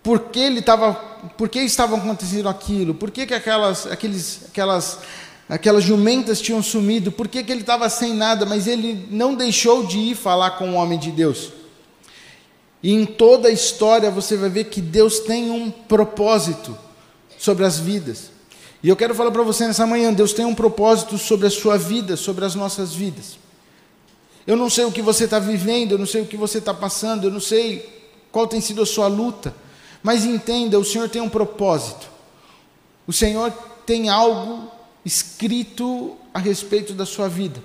por 0.02 0.20
que 0.30 0.38
ele 0.38 0.60
estava, 0.60 0.94
por 1.36 1.48
que 1.48 1.58
estava 1.60 1.96
acontecendo 1.96 2.48
aquilo, 2.48 2.94
por 2.94 3.10
que, 3.10 3.26
que 3.26 3.34
aquelas, 3.34 3.86
aqueles, 3.86 4.42
aquelas, 4.48 4.98
aquelas 5.48 5.84
jumentas 5.84 6.40
tinham 6.40 6.62
sumido, 6.62 7.12
por 7.12 7.28
que, 7.28 7.42
que 7.42 7.52
ele 7.52 7.60
estava 7.60 7.88
sem 7.88 8.14
nada, 8.14 8.46
mas 8.46 8.66
ele 8.66 9.06
não 9.10 9.34
deixou 9.34 9.86
de 9.86 9.98
ir 9.98 10.14
falar 10.14 10.52
com 10.52 10.70
o 10.70 10.74
homem 10.74 10.98
de 10.98 11.10
Deus. 11.10 11.52
E 12.82 12.94
em 12.94 13.04
toda 13.04 13.48
a 13.48 13.52
história 13.52 14.10
você 14.10 14.36
vai 14.36 14.48
ver 14.48 14.64
que 14.64 14.80
Deus 14.80 15.20
tem 15.20 15.50
um 15.50 15.70
propósito 15.70 16.76
sobre 17.36 17.64
as 17.64 17.78
vidas. 17.78 18.30
E 18.82 18.88
eu 18.88 18.96
quero 18.96 19.14
falar 19.14 19.30
para 19.30 19.42
você 19.42 19.66
nessa 19.66 19.86
manhã: 19.86 20.12
Deus 20.12 20.32
tem 20.32 20.46
um 20.46 20.54
propósito 20.54 21.18
sobre 21.18 21.46
a 21.46 21.50
sua 21.50 21.76
vida, 21.76 22.16
sobre 22.16 22.44
as 22.46 22.54
nossas 22.54 22.94
vidas. 22.94 23.38
Eu 24.50 24.56
não 24.56 24.68
sei 24.68 24.84
o 24.84 24.90
que 24.90 25.00
você 25.00 25.26
está 25.26 25.38
vivendo, 25.38 25.92
eu 25.92 25.98
não 25.98 26.06
sei 26.06 26.22
o 26.22 26.26
que 26.26 26.36
você 26.36 26.58
está 26.58 26.74
passando, 26.74 27.22
eu 27.22 27.30
não 27.30 27.38
sei 27.38 27.88
qual 28.32 28.48
tem 28.48 28.60
sido 28.60 28.82
a 28.82 28.86
sua 28.86 29.06
luta, 29.06 29.54
mas 30.02 30.24
entenda: 30.24 30.76
o 30.76 30.84
Senhor 30.84 31.08
tem 31.08 31.22
um 31.22 31.28
propósito. 31.28 32.08
O 33.06 33.12
Senhor 33.12 33.52
tem 33.86 34.08
algo 34.08 34.68
escrito 35.04 36.16
a 36.34 36.40
respeito 36.40 36.92
da 36.94 37.06
sua 37.06 37.28
vida. 37.28 37.62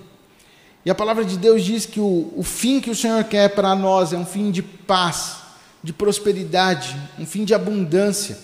E 0.85 0.91
a 0.91 0.93
palavra 0.93 1.25
de 1.25 1.39
Deus 1.39 1.63
diz 1.63 1.87
que 1.87 1.99
o, 1.99 2.31
o 2.35 2.43
fim 2.43 2.79
que 2.79 2.91
o 2.91 2.95
Senhor 2.95 3.23
quer 3.23 3.55
para 3.55 3.73
nós 3.73 4.13
é 4.13 4.17
um 4.17 4.25
fim 4.25 4.51
de 4.51 4.61
paz, 4.61 5.37
de 5.81 5.91
prosperidade, 5.91 6.95
um 7.17 7.25
fim 7.25 7.45
de 7.45 7.55
abundância. 7.55 8.37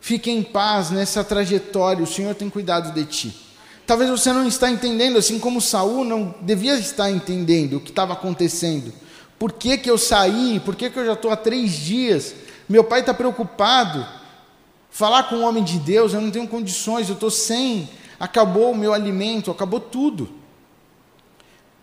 Fique 0.00 0.30
em 0.30 0.44
paz 0.44 0.92
nessa 0.92 1.24
trajetória, 1.24 2.04
o 2.04 2.06
Senhor 2.06 2.36
tem 2.36 2.48
cuidado 2.48 2.94
de 2.94 3.04
ti. 3.04 3.45
Talvez 3.86 4.10
você 4.10 4.32
não 4.32 4.46
está 4.46 4.70
entendendo, 4.70 5.16
assim 5.16 5.38
como 5.38 5.60
Saul 5.60 6.04
não 6.04 6.34
devia 6.40 6.76
estar 6.76 7.10
entendendo 7.10 7.76
o 7.76 7.80
que 7.80 7.90
estava 7.90 8.14
acontecendo. 8.14 8.92
Por 9.38 9.52
que, 9.52 9.78
que 9.78 9.90
eu 9.90 9.96
saí? 9.96 10.60
Por 10.64 10.74
que, 10.74 10.90
que 10.90 10.98
eu 10.98 11.06
já 11.06 11.12
estou 11.12 11.30
há 11.30 11.36
três 11.36 11.72
dias? 11.72 12.34
Meu 12.68 12.82
pai 12.82 13.00
está 13.00 13.14
preocupado. 13.14 14.04
Falar 14.90 15.24
com 15.24 15.36
o 15.36 15.42
homem 15.42 15.62
de 15.62 15.78
Deus, 15.78 16.14
eu 16.14 16.20
não 16.20 16.30
tenho 16.30 16.48
condições, 16.48 17.08
eu 17.08 17.14
estou 17.14 17.30
sem. 17.30 17.88
Acabou 18.18 18.72
o 18.72 18.76
meu 18.76 18.92
alimento, 18.92 19.50
acabou 19.50 19.78
tudo. 19.78 20.28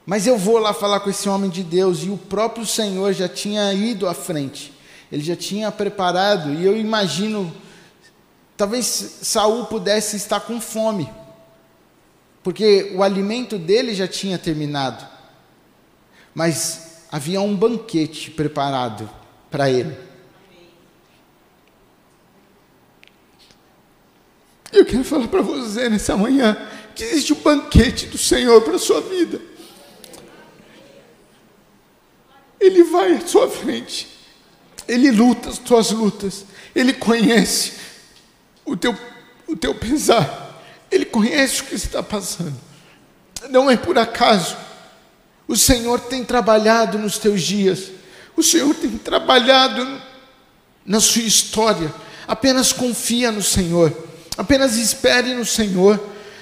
Mas 0.06 0.28
eu 0.28 0.38
vou 0.38 0.58
lá 0.58 0.74
falar 0.74 1.00
com 1.00 1.10
esse 1.10 1.30
homem 1.30 1.50
de 1.50 1.64
Deus, 1.64 2.04
e 2.04 2.10
o 2.10 2.18
próprio 2.18 2.66
Senhor 2.66 3.14
já 3.14 3.30
tinha 3.30 3.74
ido 3.74 4.08
à 4.08 4.14
frente. 4.14 4.74
Ele 5.10 5.24
já 5.24 5.36
tinha 5.36 5.72
preparado, 5.72 6.54
e 6.54 6.66
eu 6.66 6.76
imagino 6.76 7.54
Talvez 8.56 9.20
Saul 9.24 9.66
pudesse 9.66 10.16
estar 10.16 10.40
com 10.42 10.62
fome, 10.62 11.10
porque 12.44 12.92
o 12.94 13.02
alimento 13.02 13.58
dele 13.58 13.96
já 13.96 14.08
tinha 14.08 14.38
terminado. 14.38 15.08
Mas 16.36 17.06
havia 17.12 17.40
um 17.40 17.56
banquete 17.56 18.30
preparado 18.30 19.10
para 19.50 19.70
ele. 19.70 19.96
Eu 24.72 24.86
quero 24.86 25.04
falar 25.04 25.28
para 25.28 25.42
você 25.42 25.88
nessa 25.88 26.18
manhã 26.18 26.58
que 26.96 27.04
existe 27.04 27.34
um 27.34 27.42
banquete 27.42 28.08
do 28.08 28.18
Senhor 28.18 28.62
para 28.62 28.76
a 28.76 28.80
sua 28.80 29.00
vida. 29.02 29.40
Ele 32.60 32.84
vai 32.84 33.14
à 33.14 33.28
sua 33.28 33.50
frente. 33.50 34.08
Ele 34.88 35.12
luta 35.12 35.50
as 35.50 35.60
tuas 35.60 35.92
lutas. 35.92 36.46
Ele 36.76 36.92
conhece 36.92 37.74
o 38.66 38.76
teu, 38.76 38.98
o 39.48 39.56
teu 39.56 39.76
pesar. 39.76 40.43
Ele 40.94 41.06
conhece 41.06 41.62
o 41.62 41.66
que 41.66 41.76
está 41.76 42.04
passando. 42.04 42.54
Não 43.50 43.70
é 43.70 43.76
por 43.76 43.98
acaso. 43.98 44.56
O 45.48 45.56
Senhor 45.56 46.00
tem 46.00 46.24
trabalhado 46.24 47.00
nos 47.00 47.18
teus 47.18 47.42
dias. 47.42 47.92
O 48.38 48.44
Senhor 48.44 48.74
tem 48.76 48.92
trabalhado 48.92 50.02
na 50.86 51.00
sua 51.00 51.24
história. 51.24 51.94
Apenas 52.28 52.72
confia 52.72 53.32
no 53.32 53.42
Senhor. 53.42 53.92
Apenas 54.38 54.76
espere 54.76 55.34
no 55.34 55.46
Senhor. 55.46 56.00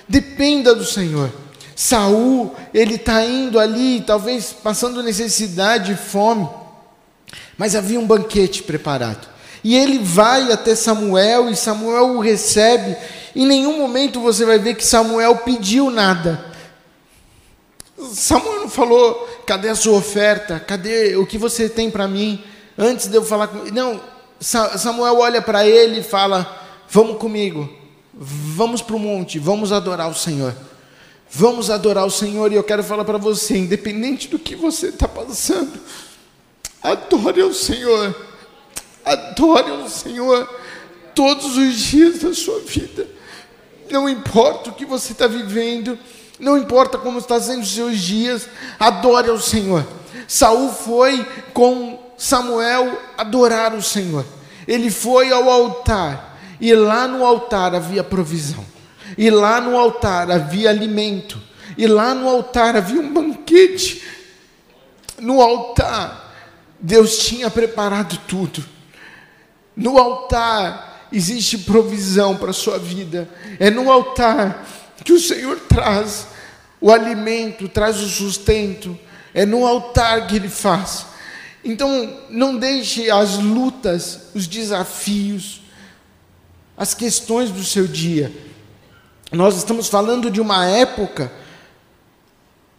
Dependa 0.08 0.75
do 0.75 0.84
Senhor. 0.86 1.31
Saul, 1.75 2.53
ele 2.74 2.96
está 2.96 3.25
indo 3.25 3.58
ali, 3.58 4.01
talvez 4.01 4.53
passando 4.53 5.01
necessidade 5.01 5.93
e 5.93 5.96
fome, 5.96 6.48
mas 7.58 7.75
havia 7.75 8.00
um 8.00 8.05
banquete 8.05 8.62
preparado. 8.62 9.27
E 9.63 9.75
ele 9.75 9.98
vai 9.98 10.51
até 10.51 10.75
Samuel 10.75 11.50
e 11.50 11.55
Samuel 11.55 12.17
o 12.17 12.20
recebe. 12.20 12.96
Em 13.35 13.45
nenhum 13.45 13.77
momento 13.77 14.19
você 14.19 14.45
vai 14.45 14.59
ver 14.59 14.75
que 14.75 14.85
Samuel 14.85 15.38
pediu 15.38 15.89
nada. 15.89 16.45
Samuel 18.13 18.61
não 18.61 18.69
falou: 18.69 19.27
cadê 19.45 19.69
a 19.69 19.75
sua 19.75 19.97
oferta? 19.97 20.59
Cadê 20.59 21.15
o 21.15 21.25
que 21.25 21.38
você 21.38 21.69
tem 21.69 21.89
para 21.89 22.07
mim? 22.07 22.43
Antes 22.77 23.07
de 23.07 23.15
eu 23.15 23.23
falar 23.23 23.47
com. 23.47 23.65
Não, 23.71 24.01
Samuel 24.39 25.17
olha 25.19 25.41
para 25.41 25.65
ele 25.65 26.00
e 26.00 26.03
fala: 26.03 26.61
Vamos 26.89 27.17
comigo, 27.17 27.69
vamos 28.13 28.81
para 28.81 28.95
o 28.95 29.00
monte, 29.00 29.39
vamos 29.39 29.71
adorar 29.71 30.09
o 30.09 30.15
Senhor. 30.15 30.55
Vamos 31.33 31.69
adorar 31.69 32.05
o 32.05 32.11
Senhor 32.11 32.51
e 32.51 32.55
eu 32.55 32.63
quero 32.63 32.83
falar 32.83 33.05
para 33.05 33.17
você, 33.17 33.57
independente 33.57 34.27
do 34.27 34.38
que 34.38 34.53
você 34.53 34.88
está 34.88 35.07
passando, 35.07 35.79
adore 36.83 37.41
o 37.41 37.53
Senhor 37.53 38.13
Adore 39.03 39.71
o 39.71 39.89
Senhor 39.89 40.47
todos 41.15 41.57
os 41.57 41.75
dias 41.75 42.19
da 42.19 42.33
sua 42.33 42.59
vida. 42.59 43.07
Não 43.91 44.10
importa 44.10 44.69
o 44.69 44.74
que 44.74 44.86
você 44.86 45.12
está 45.12 45.27
vivendo, 45.27 46.00
não 46.39 46.57
importa 46.57 46.98
como 46.98 47.19
está 47.19 47.39
sendo 47.39 47.62
os 47.62 47.74
seus 47.74 48.00
dias, 48.00 48.48
adore 48.79 49.29
ao 49.29 49.39
Senhor. 49.39 49.86
Saul 50.27 50.71
foi 50.71 51.25
com 51.53 52.00
Samuel 52.17 53.00
adorar 53.17 53.75
o 53.75 53.81
Senhor. 53.81 54.25
Ele 54.67 54.89
foi 54.89 55.31
ao 55.31 55.50
altar 55.50 56.39
e 56.60 56.74
lá 56.74 57.07
no 57.07 57.25
altar 57.25 57.75
havia 57.75 58.03
provisão. 58.03 58.65
E 59.17 59.29
lá 59.29 59.60
no 59.60 59.77
altar 59.77 60.31
havia 60.31 60.69
alimento. 60.69 61.39
E 61.77 61.86
lá 61.86 62.13
no 62.13 62.29
altar 62.29 62.75
havia 62.75 63.01
um 63.01 63.12
banquete. 63.12 64.03
No 65.19 65.41
altar 65.41 66.33
Deus 66.79 67.17
tinha 67.19 67.50
preparado 67.50 68.17
tudo. 68.27 68.63
No 69.75 69.98
altar 69.98 70.90
existe 71.12 71.58
provisão 71.60 72.38
para 72.38 72.51
a 72.51 72.53
sua 72.53 72.77
vida. 72.77 73.30
É 73.60 73.70
no 73.70 73.91
altar 73.91 74.68
que 75.03 75.13
o 75.13 75.20
Senhor 75.20 75.60
traz 75.68 76.27
o 76.80 76.91
alimento, 76.91 77.68
traz 77.68 78.00
o 78.00 78.08
sustento. 78.08 78.98
É 79.34 79.46
no 79.46 79.65
altar 79.65 80.27
que 80.27 80.36
Ele 80.36 80.50
faz. 80.50 81.06
Então, 81.63 82.20
não 82.30 82.58
deixe 82.58 83.10
as 83.12 83.38
lutas, 83.38 84.30
os 84.34 84.48
desafios, 84.48 85.62
as 86.75 86.94
questões 86.94 87.51
do 87.51 87.63
seu 87.63 87.88
dia. 87.88 88.32
Nós 89.32 89.58
estamos 89.58 89.88
falando 89.88 90.30
de 90.30 90.41
uma 90.41 90.65
época 90.65 91.32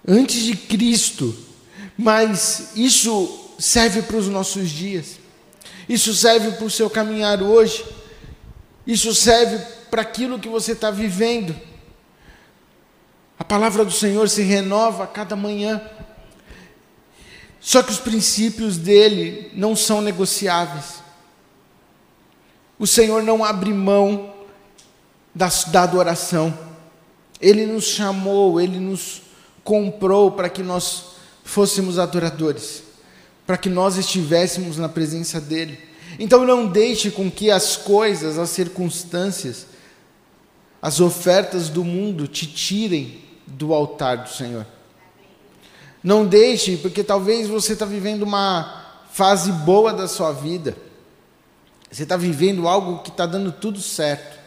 antes 0.07 0.43
de 0.43 0.57
Cristo, 0.57 1.35
mas 1.97 2.73
isso 2.75 3.51
serve 3.59 4.03
para 4.03 4.17
os 4.17 4.29
nossos 4.29 4.69
dias. 4.69 5.19
Isso 5.89 6.13
serve 6.15 6.53
para 6.53 6.67
o 6.67 6.71
seu 6.71 6.91
caminhar 6.91 7.43
hoje. 7.43 7.85
Isso 8.87 9.15
serve 9.15 9.59
para 9.91 10.03
aquilo 10.03 10.39
que 10.39 10.49
você 10.49 10.73
está 10.73 10.91
vivendo. 10.91 11.55
A 13.39 13.45
palavra 13.45 13.85
do 13.85 13.91
Senhor 13.91 14.29
se 14.29 14.43
renova 14.43 15.05
a 15.05 15.07
cada 15.07 15.37
manhã. 15.37 15.83
Só 17.61 17.83
que 17.83 17.93
os 17.93 17.99
princípios 17.99 18.77
dele 18.77 19.51
não 19.55 19.77
são 19.77 20.01
negociáveis. 20.01 21.03
O 22.79 22.87
Senhor 22.87 23.23
não 23.23 23.45
abre 23.45 23.73
mão 23.73 24.35
da, 25.35 25.49
da 25.69 25.83
adoração. 25.83 26.57
Ele 27.41 27.67
nos 27.67 27.85
chamou, 27.85 28.61
ele 28.61 28.79
nos 28.79 29.23
comprou 29.63 30.33
para 30.33 30.49
que 30.49 30.63
nós 30.63 31.13
fôssemos 31.45 31.99
adoradores, 31.99 32.83
para 33.47 33.57
que 33.57 33.69
nós 33.69 33.97
estivéssemos 33.97 34.77
na 34.77 34.89
presença 34.89 35.41
dele. 35.41 35.79
Então 36.19 36.45
não 36.45 36.67
deixe 36.67 37.11
com 37.11 37.31
que 37.31 37.51
as 37.51 37.77
coisas, 37.77 38.39
as 38.39 38.51
circunstâncias, 38.51 39.67
as 40.81 41.01
ofertas 41.01 41.69
do 41.69 41.85
mundo 41.85 42.27
te 42.27 42.47
tirem 42.47 43.21
do 43.47 43.73
altar 43.73 44.19
do 44.19 44.29
Senhor. 44.29 44.67
Não 46.03 46.27
deixe, 46.27 46.77
porque 46.77 47.05
talvez 47.05 47.49
você 47.49 47.75
está 47.75 47.87
vivendo 47.87 48.23
uma 48.23 49.01
fase 49.13 49.53
boa 49.53 49.93
da 49.93 50.09
sua 50.09 50.33
vida. 50.33 50.77
Você 51.91 52.03
está 52.03 52.17
vivendo 52.17 52.67
algo 52.67 53.03
que 53.03 53.11
está 53.11 53.27
dando 53.27 53.53
tudo 53.53 53.81
certo. 53.81 54.41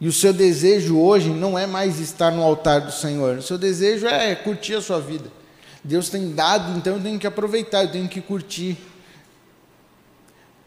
E 0.00 0.08
o 0.08 0.12
seu 0.12 0.32
desejo 0.32 0.98
hoje 0.98 1.30
não 1.30 1.56
é 1.56 1.64
mais 1.64 2.00
estar 2.00 2.32
no 2.32 2.42
altar 2.42 2.80
do 2.80 2.90
Senhor. 2.90 3.38
O 3.38 3.42
seu 3.42 3.56
desejo 3.56 4.06
é 4.08 4.34
curtir 4.34 4.74
a 4.74 4.80
sua 4.80 4.98
vida. 4.98 5.30
Deus 5.84 6.08
tem 6.08 6.34
dado, 6.34 6.76
então 6.76 6.96
eu 6.96 7.02
tenho 7.02 7.18
que 7.18 7.26
aproveitar, 7.26 7.84
eu 7.84 7.92
tenho 7.92 8.08
que 8.08 8.20
curtir. 8.20 8.76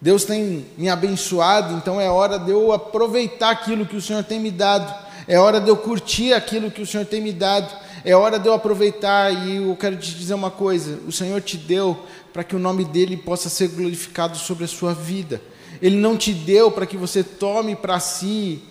Deus 0.06 0.24
tem 0.24 0.64
me 0.78 0.88
abençoado, 0.88 1.74
então 1.74 2.00
é 2.00 2.08
hora 2.08 2.38
de 2.38 2.52
eu 2.52 2.72
aproveitar 2.72 3.50
aquilo 3.50 3.88
que 3.88 3.96
o 3.96 4.02
Senhor 4.02 4.24
tem 4.24 4.40
me 4.40 4.52
dado. 4.52 4.94
É 5.28 5.40
hora 5.40 5.60
de 5.60 5.68
eu 5.68 5.76
curtir 5.76 6.32
aquilo 6.32 6.70
que 6.70 6.80
o 6.80 6.86
Senhor 6.86 7.08
tem 7.08 7.20
me 7.20 7.34
dado. 7.34 7.76
É 8.04 8.16
hora 8.16 8.38
de 8.38 8.48
eu 8.48 8.54
aproveitar 8.54 9.32
e 9.32 9.56
eu 9.56 9.76
quero 9.76 9.98
te 9.98 10.14
dizer 10.14 10.36
uma 10.36 10.52
coisa: 10.52 11.00
o 11.08 11.12
Senhor 11.12 11.42
te 11.42 11.58
deu 11.58 11.98
para 12.32 12.44
que 12.44 12.56
o 12.56 12.60
nome 12.60 12.86
dele 12.86 13.18
possa 13.18 13.50
ser 13.50 13.70
glorificado 13.70 14.38
sobre 14.38 14.66
a 14.66 14.68
sua 14.68 14.94
vida. 14.94 15.42
Ele 15.82 15.96
não 15.96 16.16
te 16.16 16.36
deu 16.36 16.70
para 16.70 16.86
que 16.86 16.98
você 16.98 17.24
tome 17.24 17.76
para 17.76 18.00
si 18.00 18.62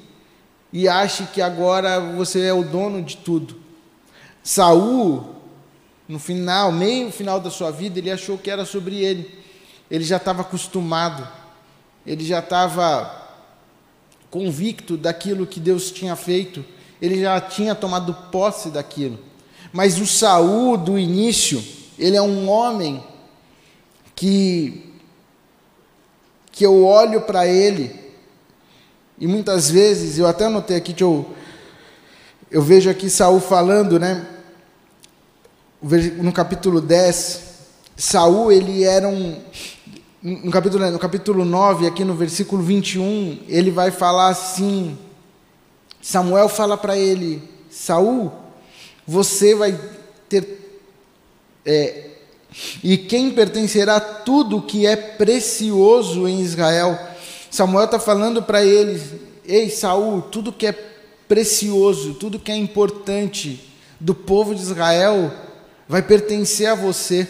e 0.72 0.86
ache 0.86 1.24
que 1.34 1.42
agora 1.42 1.98
você 1.98 2.42
é 2.42 2.54
o 2.54 2.62
dono 2.62 3.02
de 3.02 3.16
tudo. 3.16 3.56
Saul, 4.40 5.34
no 6.06 6.20
final, 6.20 6.70
meio 6.70 7.10
final 7.10 7.40
da 7.40 7.50
sua 7.50 7.72
vida, 7.72 7.98
ele 7.98 8.12
achou 8.12 8.38
que 8.38 8.48
era 8.48 8.64
sobre 8.64 9.02
ele. 9.02 9.42
Ele 9.90 10.04
já 10.04 10.16
estava 10.16 10.42
acostumado. 10.42 11.26
Ele 12.06 12.24
já 12.24 12.38
estava 12.40 13.22
convicto 14.30 14.96
daquilo 14.96 15.46
que 15.46 15.60
Deus 15.60 15.90
tinha 15.90 16.16
feito. 16.16 16.64
Ele 17.00 17.20
já 17.20 17.40
tinha 17.40 17.74
tomado 17.74 18.14
posse 18.30 18.70
daquilo. 18.70 19.18
Mas 19.72 19.98
o 19.98 20.06
Saul 20.06 20.76
do 20.76 20.98
início, 20.98 21.62
ele 21.98 22.16
é 22.16 22.22
um 22.22 22.48
homem 22.48 23.02
que 24.14 24.90
que 26.52 26.64
eu 26.64 26.84
olho 26.86 27.22
para 27.22 27.48
ele 27.48 28.04
e 29.18 29.26
muitas 29.26 29.70
vezes, 29.70 30.18
eu 30.18 30.26
até 30.26 30.46
anotei 30.46 30.76
aqui 30.76 30.92
que 30.92 31.02
eu, 31.02 31.24
eu 32.50 32.60
vejo 32.60 32.90
aqui 32.90 33.08
Saul 33.08 33.40
falando, 33.40 33.98
né? 33.98 34.26
No 36.18 36.32
capítulo 36.32 36.80
10, 36.80 37.42
Saul, 37.96 38.50
ele 38.50 38.82
era 38.82 39.06
um. 39.06 39.40
No 40.24 40.50
capítulo, 40.50 40.90
no 40.90 40.98
capítulo 40.98 41.44
9, 41.44 41.86
aqui 41.86 42.02
no 42.02 42.14
versículo 42.14 42.62
21, 42.62 43.40
ele 43.46 43.70
vai 43.70 43.90
falar 43.90 44.28
assim: 44.28 44.96
Samuel 46.00 46.48
fala 46.48 46.78
para 46.78 46.96
ele, 46.96 47.42
Saul, 47.68 48.32
você 49.06 49.54
vai 49.54 49.78
ter. 50.26 50.80
É, 51.66 52.10
e 52.82 52.96
quem 52.96 53.32
pertencerá 53.32 54.00
tudo 54.00 54.62
que 54.62 54.86
é 54.86 54.96
precioso 54.96 56.26
em 56.26 56.40
Israel 56.40 56.98
Samuel 57.54 57.84
está 57.84 58.00
falando 58.00 58.42
para 58.42 58.64
eles: 58.64 59.12
Ei, 59.46 59.70
Saul, 59.70 60.22
tudo 60.22 60.52
que 60.52 60.66
é 60.66 60.72
precioso, 61.28 62.14
tudo 62.14 62.40
que 62.40 62.50
é 62.50 62.56
importante 62.56 63.72
do 64.00 64.12
povo 64.12 64.56
de 64.56 64.60
Israel 64.60 65.32
vai 65.88 66.02
pertencer 66.02 66.66
a 66.66 66.74
você. 66.74 67.28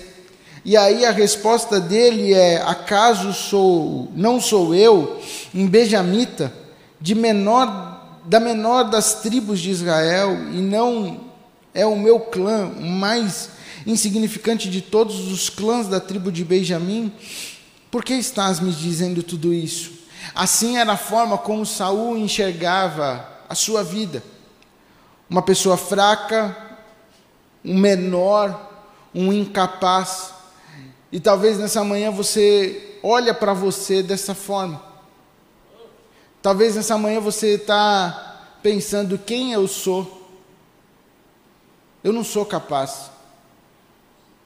E 0.65 0.77
aí 0.77 1.05
a 1.05 1.11
resposta 1.11 1.81
dele 1.81 2.33
é: 2.33 2.63
acaso 2.63 3.33
sou, 3.33 4.11
não 4.15 4.41
sou 4.41 4.75
eu, 4.75 5.21
um 5.55 5.69
benjamita, 5.69 6.53
de 7.01 7.15
menor, 7.15 8.21
da 8.25 8.41
menor 8.41 8.85
das 8.85 9.17
tribos 9.17 9.61
de 9.61 9.71
Israel, 9.71 10.33
e 10.53 10.63
não 10.63 11.21
é 11.75 11.85
o 11.85 11.99
meu 11.99 12.21
clã, 12.21 12.67
o 12.79 12.83
mais 12.83 13.51
insignificante 13.87 14.71
de 14.71 14.81
todos 14.81 15.31
os 15.31 15.51
clãs 15.51 15.89
da 15.89 16.01
tribo 16.01 16.33
de 16.33 16.45
Benjamim? 16.45 17.13
Por 17.91 18.05
que 18.05 18.15
estás 18.15 18.61
me 18.61 18.73
dizendo 18.73 19.23
tudo 19.23 19.53
isso? 19.53 19.93
Assim 20.35 20.79
era 20.79 20.93
a 20.93 20.97
forma 20.97 21.37
como 21.37 21.67
Saul 21.67 22.17
enxergava 22.17 23.29
a 23.49 23.55
sua 23.55 23.85
vida. 23.85 24.23
Uma 25.29 25.43
pessoa 25.43 25.77
fraca, 25.77 26.57
um 27.65 27.79
menor, 27.79 28.71
um 29.15 29.33
incapaz. 29.33 30.34
E 31.15 31.21
talvez 31.21 31.59
nessa 31.59 31.85
manhã 31.85 32.11
você 32.11 32.99
olha 33.01 33.33
para 33.33 33.55
você 33.55 34.03
dessa 34.03 34.35
forma. 34.35 34.83
Talvez 36.43 36.75
nessa 36.75 36.99
manhã 36.99 37.21
você 37.21 37.55
está 37.55 38.59
pensando 38.61 39.17
quem 39.17 39.53
eu 39.53 39.69
sou. 39.69 40.29
Eu 42.03 42.13
não 42.13 42.25
sou 42.25 42.45
capaz. 42.45 43.13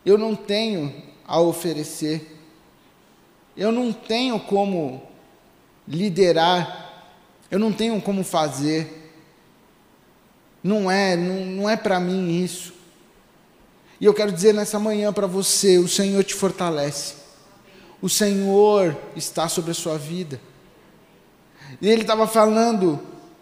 Eu 0.05 0.19
não 0.19 0.37
tenho 0.37 0.93
a 1.27 1.41
oferecer. 1.41 2.39
Eu 3.57 3.73
não 3.73 3.91
tenho 3.91 4.39
como 4.39 5.09
liderar, 5.89 7.07
eu 7.51 7.59
não 7.59 7.73
tenho 7.73 7.99
como 8.03 8.23
fazer. 8.23 9.11
Não 10.63 10.91
é, 10.91 11.17
não, 11.17 11.47
não 11.47 11.71
é 11.71 11.79
para 11.79 11.99
mim 11.99 12.45
isso. 12.45 12.75
E 14.01 14.05
eu 14.05 14.15
quero 14.15 14.33
dizer 14.33 14.55
nessa 14.55 14.79
manhã 14.79 15.13
para 15.13 15.27
você: 15.27 15.79
o 15.79 15.89
Senhor 15.89 16.23
te 16.25 16.35
fortalece. 16.35 17.15
O 18.01 18.09
Senhor 18.09 18.97
está 19.17 19.49
sobre 19.49 19.73
a 19.73 19.75
sua 19.75 19.99
vida. 19.99 20.41
E 21.81 21.89
ele 21.89 22.03
estava 22.03 22.27
falando: 22.27 23.01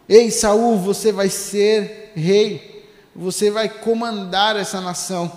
Ei, 0.08 0.30
Saul, 0.30 0.78
você 0.78 1.12
vai 1.12 1.28
ser 1.28 2.12
rei, 2.14 2.88
você 3.14 3.50
vai 3.50 3.68
comandar 3.68 4.56
essa 4.56 4.80
nação. 4.80 5.30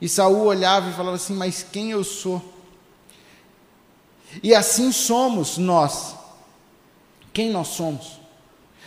E 0.00 0.08
Saul 0.08 0.46
olhava 0.46 0.90
e 0.90 0.94
falava 0.94 1.16
assim: 1.16 1.34
Mas 1.34 1.64
quem 1.70 1.92
eu 1.92 2.02
sou? 2.02 2.42
E 4.42 4.54
assim 4.54 4.92
somos 4.92 5.56
nós. 5.58 6.14
Quem 7.32 7.50
nós 7.50 7.68
somos? 7.68 8.20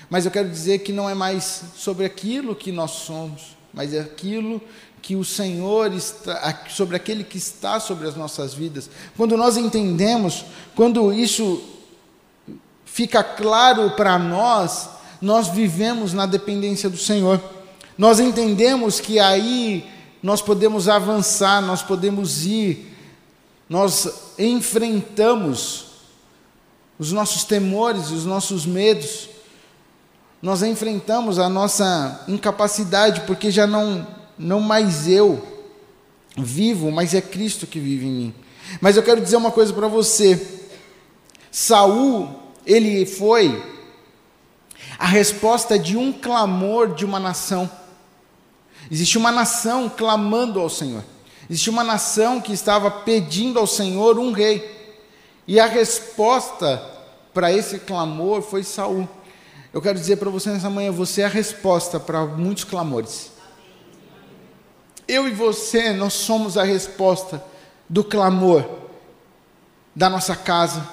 Mas 0.10 0.26
eu 0.26 0.32
quero 0.32 0.50
dizer 0.50 0.80
que 0.80 0.92
não 0.92 1.10
é 1.10 1.14
mais 1.14 1.64
sobre 1.76 2.06
aquilo 2.06 2.54
que 2.54 2.70
nós 2.72 2.92
somos, 2.92 3.56
mas 3.74 3.94
é 3.94 4.02
aquilo 4.02 4.62
que 5.02 5.16
o 5.16 5.24
Senhor 5.24 5.94
está, 5.94 6.64
sobre 6.70 6.96
aquele 6.96 7.24
que 7.24 7.38
está 7.38 7.80
sobre 7.80 8.08
as 8.08 8.16
nossas 8.16 8.54
vidas. 8.54 8.90
Quando 9.18 9.36
nós 9.36 9.58
entendemos, 9.58 10.46
quando 10.76 11.12
isso 11.12 11.62
fica 12.86 13.24
claro 13.24 13.92
para 13.92 14.20
nós, 14.20 14.90
nós 15.22 15.48
vivemos 15.48 16.14
na 16.14 16.26
dependência 16.26 16.90
do 16.90 16.98
Senhor. 16.98 17.42
Nós 17.98 18.20
entendemos 18.20 19.00
que 19.00 19.20
aí 19.20 19.90
nós 20.22 20.42
podemos 20.42 20.88
avançar, 20.88 21.62
nós 21.62 21.82
podemos 21.82 22.46
ir, 22.46 22.96
nós 23.70 24.34
enfrentamos 24.38 25.86
os 27.00 27.12
nossos 27.12 27.44
temores, 27.44 28.12
os 28.12 28.26
nossos 28.26 28.66
medos, 28.66 29.30
nós 30.42 30.62
enfrentamos 30.62 31.40
a 31.40 31.48
nossa 31.48 32.24
incapacidade, 32.28 33.22
porque 33.22 33.50
já 33.50 33.66
não, 33.66 34.08
não 34.42 34.60
mais 34.60 35.08
eu 35.08 35.42
vivo, 36.38 36.92
mas 36.92 37.14
é 37.14 37.22
Cristo 37.22 37.68
que 37.68 37.80
vive 37.80 38.06
em 38.06 38.12
mim. 38.12 38.36
Mas 38.80 38.98
eu 38.98 39.04
quero 39.04 39.22
dizer 39.22 39.36
uma 39.36 39.52
coisa 39.52 39.74
para 39.74 39.88
você. 39.88 40.60
Saul, 41.52 42.30
ele 42.66 43.06
foi 43.06 43.62
a 44.98 45.06
resposta 45.06 45.78
de 45.78 45.98
um 45.98 46.12
clamor 46.12 46.94
de 46.94 47.06
uma 47.06 47.20
nação. 47.20 47.70
Existe 48.90 49.18
uma 49.18 49.32
nação 49.32 49.90
clamando 49.90 50.60
ao 50.60 50.70
Senhor. 50.70 51.04
Existia 51.50 51.72
uma 51.72 51.84
nação 51.84 52.40
que 52.40 52.54
estava 52.54 52.90
pedindo 52.90 53.60
ao 53.60 53.68
Senhor 53.68 54.18
um 54.18 54.32
rei. 54.32 54.80
E 55.48 55.60
a 55.60 55.66
resposta 55.66 56.82
para 57.34 57.52
esse 57.52 57.80
clamor 57.80 58.42
foi 58.42 58.64
Saul. 58.64 59.08
Eu 59.74 59.82
quero 59.82 59.98
dizer 59.98 60.18
para 60.18 60.30
você 60.30 60.50
nessa 60.50 60.70
manhã, 60.70 60.92
você 60.92 61.22
é 61.22 61.26
a 61.26 61.30
resposta 61.30 62.00
para 62.00 62.26
muitos 62.26 62.64
clamores. 62.64 63.32
Eu 65.12 65.28
e 65.28 65.32
você, 65.32 65.92
nós 65.92 66.14
somos 66.14 66.58
a 66.58 66.64
resposta 66.64 67.44
do 67.90 68.02
clamor 68.02 68.66
da 69.94 70.10
nossa 70.10 70.38
casa. 70.38 70.88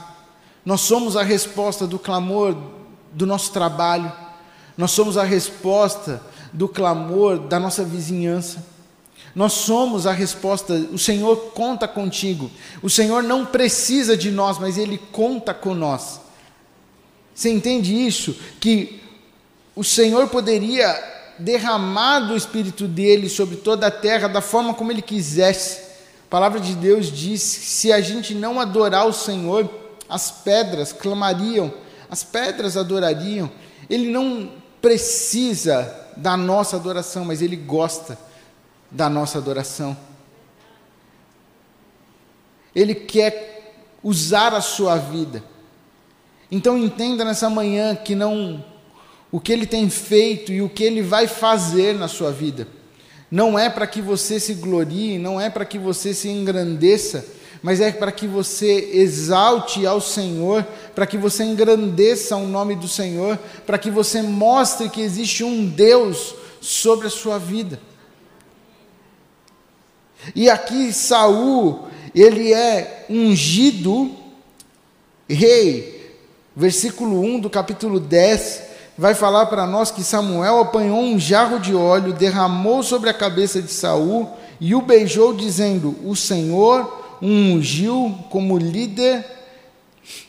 Nós 0.65 0.81
somos 0.81 1.17
a 1.17 1.23
resposta 1.23 1.87
do 1.87 2.01
clamor 2.01 2.57
do 3.13 3.25
nosso 3.25 3.53
trabalho. 3.53 4.13
Nós 4.77 4.91
somos 4.91 5.17
a 5.17 5.23
resposta 5.23 6.21
do 6.53 6.67
clamor 6.67 7.39
da 7.39 7.61
nossa 7.61 7.85
vizinhança. 7.85 8.67
Nós 9.37 9.53
somos 9.53 10.05
a 10.05 10.11
resposta, 10.11 10.75
o 10.75 10.99
Senhor 10.99 11.53
conta 11.55 11.87
contigo. 11.87 12.51
O 12.83 12.91
Senhor 12.91 13.23
não 13.23 13.47
precisa 13.47 14.17
de 14.17 14.33
nós, 14.33 14.59
mas 14.59 14.77
Ele 14.77 14.99
conta 14.99 15.55
com 15.55 15.77
nós. 15.77 16.21
Você 17.33 17.53
entende 17.53 17.95
isso? 17.95 18.37
Que 18.59 19.01
o 19.77 19.85
Senhor 19.85 20.27
poderia 20.27 21.18
derramar 21.39 22.21
do 22.21 22.37
Espírito 22.37 22.87
dele 22.87 23.29
sobre 23.29 23.57
toda 23.57 23.87
a 23.87 23.91
terra 23.91 24.29
da 24.29 24.41
forma 24.41 24.75
como 24.75 24.91
ele 24.91 25.03
quisesse. 25.03 25.81
A 26.27 26.31
palavra 26.31 26.61
de 26.61 26.75
Deus 26.75 27.11
diz: 27.11 27.41
se 27.43 27.93
a 27.93 28.01
gente 28.01 28.35
não 28.35 28.61
adorar 28.61 29.07
o 29.07 29.13
Senhor, 29.13 29.69
as 30.09 30.31
pedras 30.31 30.93
clamariam, 30.93 31.73
as 32.11 32.25
pedras 32.25 32.77
adorariam. 32.77 33.51
Ele 33.89 34.11
não 34.11 34.53
precisa 34.81 35.95
da 36.17 36.37
nossa 36.37 36.77
adoração, 36.77 37.25
mas 37.25 37.43
ele 37.43 37.57
gosta 37.57 38.19
da 38.91 39.09
nossa 39.09 39.39
adoração. 39.39 39.97
Ele 42.75 42.95
quer 42.95 43.75
usar 44.03 44.55
a 44.55 44.61
sua 44.61 44.97
vida. 44.97 45.43
Então 46.51 46.79
entenda 46.79 47.25
nessa 47.25 47.51
manhã 47.51 47.95
que 47.95 48.15
não 48.15 48.65
o 49.31 49.39
que 49.39 49.53
ele 49.53 49.67
tem 49.67 49.89
feito 49.91 50.53
e 50.53 50.63
o 50.63 50.69
que 50.69 50.85
ele 50.85 51.03
vai 51.03 51.27
fazer 51.27 51.95
na 51.95 52.09
sua 52.09 52.33
vida. 52.33 52.67
Não 53.31 53.59
é 53.59 53.69
para 53.69 53.87
que 53.87 54.01
você 54.01 54.41
se 54.41 54.55
glorie, 54.55 55.19
não 55.19 55.41
é 55.41 55.51
para 55.51 55.65
que 55.65 55.79
você 55.79 56.15
se 56.15 56.29
engrandeça, 56.29 57.25
mas 57.63 57.81
é 57.81 57.93
para 57.93 58.11
que 58.11 58.27
você 58.27 58.91
exalte 58.95 59.85
ao 59.87 60.01
Senhor, 60.01 60.65
para 60.95 61.07
que 61.07 61.19
você 61.19 61.45
engrandeça 61.45 62.37
o 62.37 62.47
nome 62.47 62.75
do 62.75 62.89
Senhor, 62.89 63.37
para 63.67 63.77
que 63.77 63.91
você 63.91 64.23
mostre 64.23 64.89
que 64.89 65.03
existe 65.03 65.45
um 65.45 65.67
Deus 65.67 66.35
sobre 66.61 67.07
a 67.07 67.11
sua 67.11 67.39
vida. 67.39 67.79
E 70.35 70.49
aqui 70.49 70.93
Saul, 70.93 71.89
ele 72.15 72.53
é 72.53 73.05
ungido 73.11 74.17
rei. 75.29 75.97
Versículo 76.57 77.21
1 77.21 77.41
do 77.41 77.51
capítulo 77.51 78.01
10 78.01 78.68
vai 78.99 79.15
falar 79.15 79.47
para 79.47 79.65
nós 79.65 79.93
que 79.93 80.03
Samuel 80.03 80.59
apanhou 80.59 80.99
um 80.99 81.21
jarro 81.21 81.61
de 81.61 81.73
óleo, 81.73 82.13
derramou 82.13 82.83
sobre 82.83 83.09
a 83.09 83.15
cabeça 83.15 83.63
de 83.63 83.71
Saul 83.71 84.29
e 84.61 84.75
o 84.75 84.83
beijou 84.83 85.33
dizendo: 85.33 85.97
"O 86.05 86.17
Senhor 86.17 87.17
ungiu 87.23 88.19
como 88.29 88.59
líder 88.59 89.25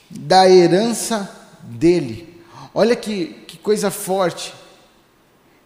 da 0.07 0.47
herança 0.47 1.27
dele". 1.63 2.41
Olha 2.73 2.95
que, 2.95 3.43
que 3.47 3.57
coisa 3.57 3.89
forte. 3.89 4.53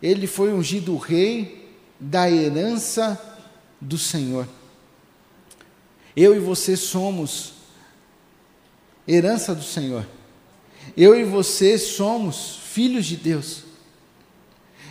Ele 0.02 0.26
foi 0.26 0.54
ungido 0.54 0.96
rei 0.96 1.70
da 2.00 2.32
herança 2.32 3.22
do 3.80 3.98
Senhor. 3.98 4.48
Eu 6.16 6.36
e 6.36 6.40
você 6.40 6.78
somos 6.78 7.54
herança 9.08 9.54
do 9.54 9.64
Senhor. 9.64 10.06
Eu 10.96 11.20
e 11.20 11.24
você 11.24 11.78
somos 11.78 12.58
filhos 12.72 13.06
de 13.06 13.18
Deus. 13.18 13.64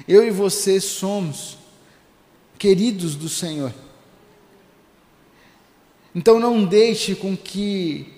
Eu 0.07 0.27
e 0.27 0.31
você 0.31 0.81
somos 0.81 1.59
queridos 2.59 3.15
do 3.15 3.29
Senhor. 3.29 3.73
Então 6.15 6.39
não 6.39 6.65
deixe 6.65 7.15
com 7.15 7.37
que 7.37 8.13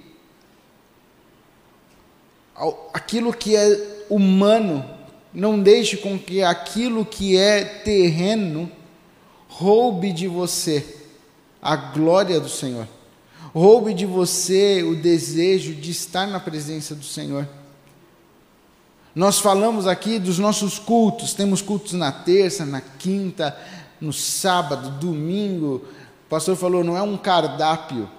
aquilo 2.92 3.32
que 3.32 3.56
é 3.56 4.04
humano, 4.08 4.84
não 5.32 5.60
deixe 5.60 5.96
com 5.96 6.18
que 6.18 6.42
aquilo 6.42 7.04
que 7.04 7.36
é 7.36 7.64
terreno 7.64 8.70
roube 9.48 10.12
de 10.12 10.26
você 10.26 10.84
a 11.62 11.76
glória 11.76 12.40
do 12.40 12.48
Senhor. 12.48 12.86
Roube 13.54 13.94
de 13.94 14.04
você 14.04 14.82
o 14.82 14.96
desejo 14.96 15.74
de 15.74 15.92
estar 15.92 16.26
na 16.26 16.40
presença 16.40 16.94
do 16.94 17.04
Senhor. 17.04 17.48
Nós 19.14 19.38
falamos 19.38 19.86
aqui 19.86 20.18
dos 20.18 20.40
nossos 20.40 20.78
cultos, 20.78 21.34
temos 21.34 21.62
cultos 21.62 21.92
na 21.92 22.10
terça, 22.10 22.66
na 22.66 22.80
quinta, 22.80 23.56
no 24.00 24.12
sábado, 24.12 24.90
domingo. 24.98 25.84
O 26.26 26.28
pastor 26.28 26.56
falou, 26.56 26.82
não 26.82 26.96
é 26.96 27.02
um 27.02 27.16
cardápio, 27.16 28.10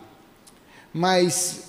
mas 0.94 1.64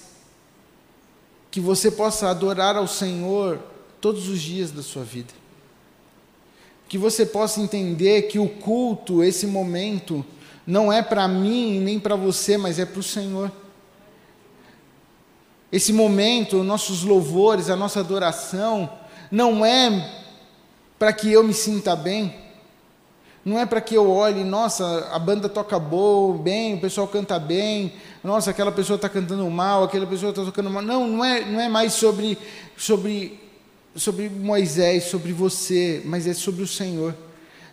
que 1.50 1.60
você 1.60 1.90
possa 1.90 2.30
adorar 2.30 2.76
ao 2.76 2.86
Senhor 2.86 3.58
todos 4.00 4.28
os 4.28 4.40
dias 4.40 4.70
da 4.70 4.82
sua 4.82 5.02
vida. 5.02 5.34
Que 6.88 6.96
você 6.96 7.26
possa 7.26 7.60
entender 7.60 8.28
que 8.28 8.38
o 8.38 8.48
culto, 8.48 9.24
esse 9.24 9.44
momento, 9.44 10.24
não 10.64 10.92
é 10.92 11.02
para 11.02 11.26
mim 11.26 11.80
nem 11.80 11.98
para 11.98 12.14
você, 12.14 12.56
mas 12.56 12.78
é 12.78 12.86
para 12.86 13.00
o 13.00 13.02
Senhor. 13.02 13.50
Esse 15.72 15.92
momento, 15.92 16.62
nossos 16.62 17.02
louvores, 17.02 17.68
a 17.68 17.74
nossa 17.74 17.98
adoração, 17.98 18.88
não 19.30 19.64
é 19.64 20.24
para 20.98 21.12
que 21.12 21.30
eu 21.30 21.42
me 21.42 21.52
sinta 21.52 21.94
bem, 21.94 22.34
não 23.44 23.58
é 23.58 23.64
para 23.64 23.80
que 23.80 23.94
eu 23.94 24.10
olhe, 24.10 24.42
nossa, 24.42 25.08
a 25.12 25.18
banda 25.18 25.48
toca 25.48 25.78
boa, 25.78 26.36
bem, 26.36 26.74
o 26.74 26.80
pessoal 26.80 27.06
canta 27.06 27.38
bem, 27.38 27.92
nossa, 28.24 28.50
aquela 28.50 28.72
pessoa 28.72 28.96
está 28.96 29.08
cantando 29.08 29.48
mal, 29.48 29.84
aquela 29.84 30.06
pessoa 30.06 30.30
está 30.30 30.44
tocando 30.44 30.68
mal. 30.68 30.82
Não, 30.82 31.06
não 31.06 31.24
é, 31.24 31.44
não 31.44 31.60
é 31.60 31.68
mais 31.68 31.92
sobre, 31.92 32.36
sobre, 32.76 33.40
sobre 33.94 34.28
Moisés, 34.28 35.04
sobre 35.04 35.32
você, 35.32 36.02
mas 36.04 36.26
é 36.26 36.34
sobre 36.34 36.62
o 36.62 36.66
Senhor. 36.66 37.14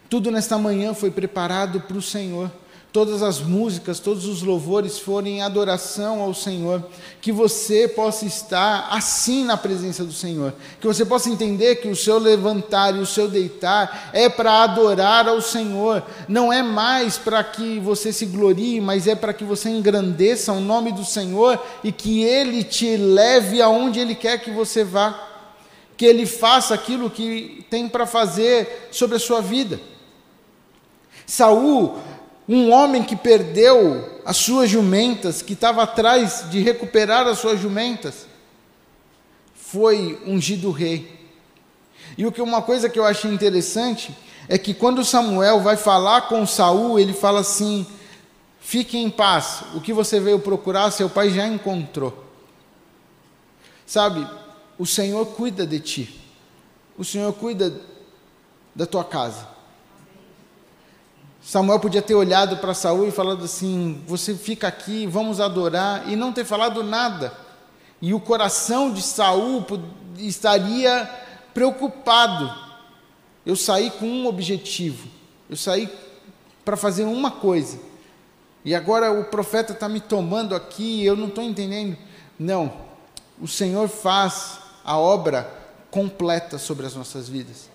Tudo 0.08 0.30
nesta 0.30 0.58
manhã 0.60 0.94
foi 0.94 1.10
preparado 1.10 1.82
para 1.82 1.98
o 1.98 2.02
Senhor 2.04 2.52
todas 2.94 3.24
as 3.24 3.40
músicas, 3.40 4.00
todos 4.00 4.28
os 4.28 4.44
louvores 4.44 5.00
forem 5.00 5.38
em 5.38 5.42
adoração 5.42 6.22
ao 6.22 6.32
Senhor, 6.32 6.86
que 7.20 7.32
você 7.32 7.88
possa 7.88 8.24
estar 8.24 8.88
assim 8.92 9.44
na 9.44 9.58
presença 9.58 10.04
do 10.06 10.14
Senhor, 10.14 10.54
que 10.80 10.86
você 10.86 11.04
possa 11.04 11.28
entender 11.28 11.78
que 11.78 11.88
o 11.88 11.96
seu 11.96 12.20
levantar 12.20 12.96
e 12.96 13.00
o 13.00 13.06
seu 13.06 13.28
deitar 13.28 14.12
é 14.14 14.30
para 14.30 14.62
adorar 14.62 15.28
ao 15.28 15.42
Senhor, 15.42 16.04
não 16.30 16.54
é 16.54 16.62
mais 16.62 17.18
para 17.18 17.44
que 17.44 17.80
você 17.80 18.14
se 18.14 18.28
glorie, 18.28 18.80
mas 18.80 19.08
é 19.08 19.16
para 19.16 19.34
que 19.34 19.44
você 19.44 19.70
engrandeça 19.70 20.54
o 20.54 20.62
nome 20.62 20.92
do 20.92 21.04
Senhor 21.04 21.60
e 21.84 21.92
que 21.92 22.22
Ele 22.24 22.64
te 22.64 22.96
leve 22.96 23.60
aonde 23.60 24.00
Ele 24.00 24.14
quer 24.14 24.38
que 24.38 24.52
você 24.52 24.84
vá, 24.84 25.20
que 25.98 26.06
Ele 26.06 26.28
faça 26.28 26.76
aquilo 26.76 27.10
que 27.10 27.66
tem 27.72 27.90
para 27.90 28.06
fazer 28.06 28.90
sobre 28.92 29.16
a 29.16 29.20
sua 29.20 29.42
vida. 29.42 29.80
Saul 31.26 31.98
um 32.48 32.72
homem 32.72 33.04
que 33.04 33.16
perdeu 33.16 34.22
as 34.26 34.38
suas 34.38 34.70
jumentas, 34.70 35.42
que 35.42 35.54
estava 35.54 35.84
atrás 35.84 36.50
de 36.50 36.60
recuperar 36.60 37.28
as 37.28 37.40
suas 37.40 37.60
jumentas, 37.60 38.28
foi 39.54 40.22
ungido 40.26 40.72
rei. 40.72 41.30
E 42.18 42.26
o 42.26 42.32
que 42.32 42.42
uma 42.42 42.62
coisa 42.62 42.90
que 42.90 43.00
eu 43.00 43.06
achei 43.06 43.32
interessante 43.32 44.16
é 44.48 44.58
que 44.58 44.74
quando 44.74 45.06
Samuel 45.06 45.62
vai 45.62 45.78
falar 45.78 46.24
com 46.24 46.46
Saul, 46.46 47.00
ele 47.00 47.14
fala 47.14 47.40
assim: 47.40 47.86
"Fique 48.60 48.98
em 48.98 49.10
paz. 49.10 49.64
O 49.74 49.82
que 49.82 49.94
você 49.94 50.20
veio 50.20 50.40
procurar, 50.40 50.92
seu 50.92 51.10
pai 51.10 51.30
já 51.30 51.48
encontrou." 51.48 52.24
Sabe? 53.86 54.28
O 54.78 54.86
Senhor 54.86 55.26
cuida 55.28 55.66
de 55.66 55.80
ti. 55.80 56.20
O 56.98 57.04
Senhor 57.04 57.32
cuida 57.34 57.74
da 58.76 58.86
tua 58.86 59.04
casa. 59.04 59.48
Samuel 61.44 61.80
podia 61.80 62.02
ter 62.02 62.16
olhado 62.16 62.58
para 62.58 62.74
Saul 62.74 63.08
e 63.08 63.12
falado 63.12 63.44
assim: 63.44 64.02
Você 64.08 64.34
fica 64.34 64.68
aqui, 64.68 65.06
vamos 65.06 65.42
adorar, 65.42 66.10
e 66.10 66.16
não 66.16 66.32
ter 66.32 66.46
falado 66.46 66.82
nada. 66.82 67.34
E 68.02 68.14
o 68.14 68.20
coração 68.20 68.92
de 68.92 69.02
Saul 69.02 69.66
estaria 70.18 71.10
preocupado. 71.54 72.64
Eu 73.46 73.58
saí 73.58 73.92
com 73.92 74.06
um 74.06 74.26
objetivo, 74.26 75.08
eu 75.50 75.58
saí 75.58 75.90
para 76.64 76.78
fazer 76.78 77.04
uma 77.04 77.30
coisa, 77.30 77.78
e 78.64 78.74
agora 78.74 79.12
o 79.12 79.26
profeta 79.26 79.74
está 79.74 79.90
me 79.90 80.00
tomando 80.00 80.56
aqui, 80.56 81.04
eu 81.04 81.18
não 81.18 81.28
estou 81.28 81.44
entendendo. 81.44 81.98
Não, 82.40 82.72
o 83.40 83.50
Senhor 83.50 83.90
faz 83.90 84.60
a 84.84 84.98
obra 84.98 85.50
completa 85.92 86.58
sobre 86.58 86.86
as 86.86 86.96
nossas 86.96 87.28
vidas. 87.28 87.73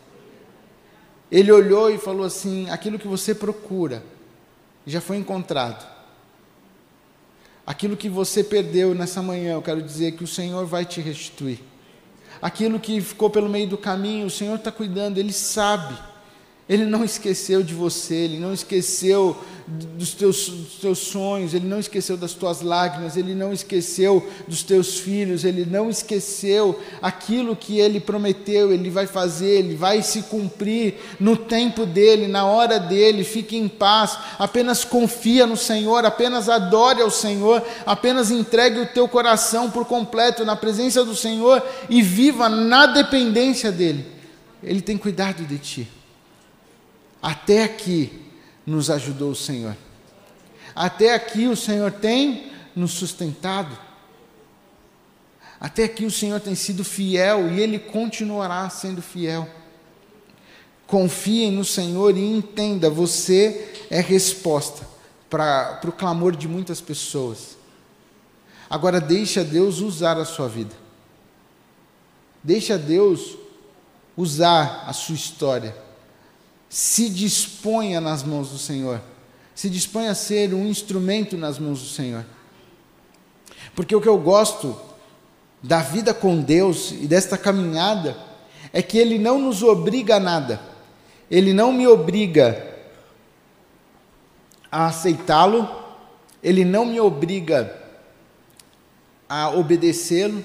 Ele 1.30 1.52
olhou 1.52 1.90
e 1.90 1.98
falou 1.98 2.24
assim: 2.24 2.68
aquilo 2.70 2.98
que 2.98 3.08
você 3.08 3.34
procura 3.34 4.02
já 4.86 5.00
foi 5.00 5.16
encontrado. 5.16 5.86
Aquilo 7.66 7.96
que 7.96 8.08
você 8.08 8.42
perdeu 8.42 8.94
nessa 8.94 9.20
manhã, 9.20 9.52
eu 9.52 9.62
quero 9.62 9.82
dizer 9.82 10.12
que 10.12 10.24
o 10.24 10.26
Senhor 10.26 10.64
vai 10.64 10.86
te 10.86 11.02
restituir. 11.02 11.60
Aquilo 12.40 12.80
que 12.80 12.98
ficou 13.00 13.28
pelo 13.28 13.48
meio 13.48 13.68
do 13.68 13.76
caminho, 13.76 14.26
o 14.26 14.30
Senhor 14.30 14.54
está 14.54 14.72
cuidando, 14.72 15.18
Ele 15.18 15.32
sabe. 15.32 15.94
Ele 16.68 16.84
não 16.84 17.02
esqueceu 17.02 17.62
de 17.62 17.72
você, 17.72 18.14
Ele 18.14 18.38
não 18.38 18.52
esqueceu 18.52 19.34
dos 19.66 20.12
teus, 20.12 20.48
dos 20.48 20.74
teus, 20.74 20.98
sonhos, 20.98 21.54
Ele 21.54 21.66
não 21.66 21.78
esqueceu 21.78 22.14
das 22.14 22.34
tuas 22.34 22.60
lágrimas, 22.60 23.16
Ele 23.16 23.34
não 23.34 23.54
esqueceu 23.54 24.28
dos 24.46 24.62
teus 24.62 24.98
filhos, 24.98 25.44
Ele 25.44 25.64
não 25.64 25.88
esqueceu 25.88 26.78
aquilo 27.00 27.56
que 27.56 27.78
Ele 27.78 27.98
prometeu, 27.98 28.70
Ele 28.70 28.90
vai 28.90 29.06
fazer, 29.06 29.60
Ele 29.60 29.74
vai 29.74 30.02
se 30.02 30.22
cumprir 30.24 30.96
no 31.18 31.38
tempo 31.38 31.86
dEle, 31.86 32.28
na 32.28 32.44
hora 32.44 32.78
dEle, 32.78 33.24
fique 33.24 33.56
em 33.56 33.66
paz, 33.66 34.18
apenas 34.38 34.84
confia 34.84 35.46
no 35.46 35.56
Senhor, 35.56 36.04
apenas 36.04 36.50
adore 36.50 37.00
ao 37.00 37.10
Senhor, 37.10 37.62
apenas 37.86 38.30
entregue 38.30 38.78
o 38.80 38.86
teu 38.86 39.08
coração 39.08 39.70
por 39.70 39.86
completo 39.86 40.44
na 40.44 40.54
presença 40.54 41.02
do 41.02 41.16
Senhor 41.16 41.62
e 41.88 42.02
viva 42.02 42.46
na 42.46 42.84
dependência 42.84 43.72
dEle. 43.72 44.04
Ele 44.62 44.82
tem 44.82 44.98
cuidado 44.98 45.44
de 45.44 45.56
ti. 45.56 45.97
Até 47.20 47.64
aqui 47.64 48.28
nos 48.64 48.90
ajudou 48.90 49.32
o 49.32 49.36
Senhor. 49.36 49.76
Até 50.74 51.14
aqui 51.14 51.46
o 51.46 51.56
Senhor 51.56 51.90
tem 51.90 52.52
nos 52.74 52.92
sustentado. 52.92 53.76
Até 55.60 55.84
aqui 55.84 56.04
o 56.04 56.10
Senhor 56.10 56.40
tem 56.40 56.54
sido 56.54 56.84
fiel 56.84 57.50
e 57.50 57.60
Ele 57.60 57.78
continuará 57.78 58.68
sendo 58.70 59.02
fiel. 59.02 59.48
Confiem 60.86 61.50
no 61.50 61.64
Senhor 61.64 62.16
e 62.16 62.24
entenda: 62.24 62.88
você 62.88 63.86
é 63.90 64.00
resposta 64.00 64.86
para 65.28 65.80
o 65.84 65.92
clamor 65.92 66.36
de 66.36 66.46
muitas 66.46 66.80
pessoas. 66.80 67.58
Agora, 68.70 69.00
deixa 69.00 69.42
Deus 69.42 69.80
usar 69.80 70.16
a 70.18 70.24
sua 70.24 70.48
vida. 70.48 70.74
Deixa 72.42 72.78
Deus 72.78 73.36
usar 74.16 74.84
a 74.86 74.92
sua 74.92 75.14
história 75.14 75.87
se 76.68 77.08
disponha 77.08 78.00
nas 78.00 78.22
mãos 78.22 78.50
do 78.50 78.58
Senhor. 78.58 79.00
Se 79.54 79.70
disponha 79.70 80.10
a 80.10 80.14
ser 80.14 80.52
um 80.54 80.66
instrumento 80.66 81.36
nas 81.36 81.58
mãos 81.58 81.80
do 81.80 81.88
Senhor. 81.88 82.24
Porque 83.74 83.94
o 83.94 84.00
que 84.00 84.08
eu 84.08 84.18
gosto 84.18 84.78
da 85.62 85.80
vida 85.80 86.12
com 86.14 86.40
Deus 86.40 86.92
e 86.92 87.06
desta 87.06 87.36
caminhada 87.36 88.16
é 88.72 88.82
que 88.82 88.98
Ele 88.98 89.18
não 89.18 89.38
nos 89.38 89.62
obriga 89.62 90.16
a 90.16 90.20
nada. 90.20 90.60
Ele 91.30 91.52
não 91.52 91.72
me 91.72 91.86
obriga 91.86 92.76
a 94.70 94.86
aceitá-lo, 94.86 95.68
Ele 96.42 96.64
não 96.64 96.84
me 96.84 97.00
obriga 97.00 97.74
a 99.28 99.50
obedecê-lo, 99.50 100.42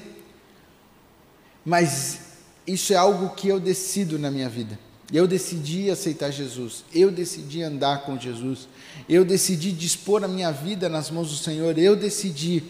mas 1.64 2.20
isso 2.66 2.94
é 2.94 2.96
algo 2.96 3.30
que 3.36 3.48
eu 3.48 3.60
decido 3.60 4.18
na 4.20 4.30
minha 4.30 4.50
vida. 4.50 4.78
Eu 5.14 5.28
decidi 5.28 5.92
aceitar 5.92 6.32
Jesus, 6.32 6.84
eu 6.92 7.12
decidi 7.12 7.62
andar 7.62 8.04
com 8.04 8.20
Jesus, 8.20 8.68
eu 9.08 9.24
decidi 9.24 9.72
dispor 9.72 10.24
a 10.24 10.28
minha 10.28 10.52
vida 10.52 10.90
nas 10.90 11.12
mãos 11.12 11.30
do 11.30 11.36
Senhor, 11.38 11.78
eu 11.78 11.96
decidi. 11.96 12.64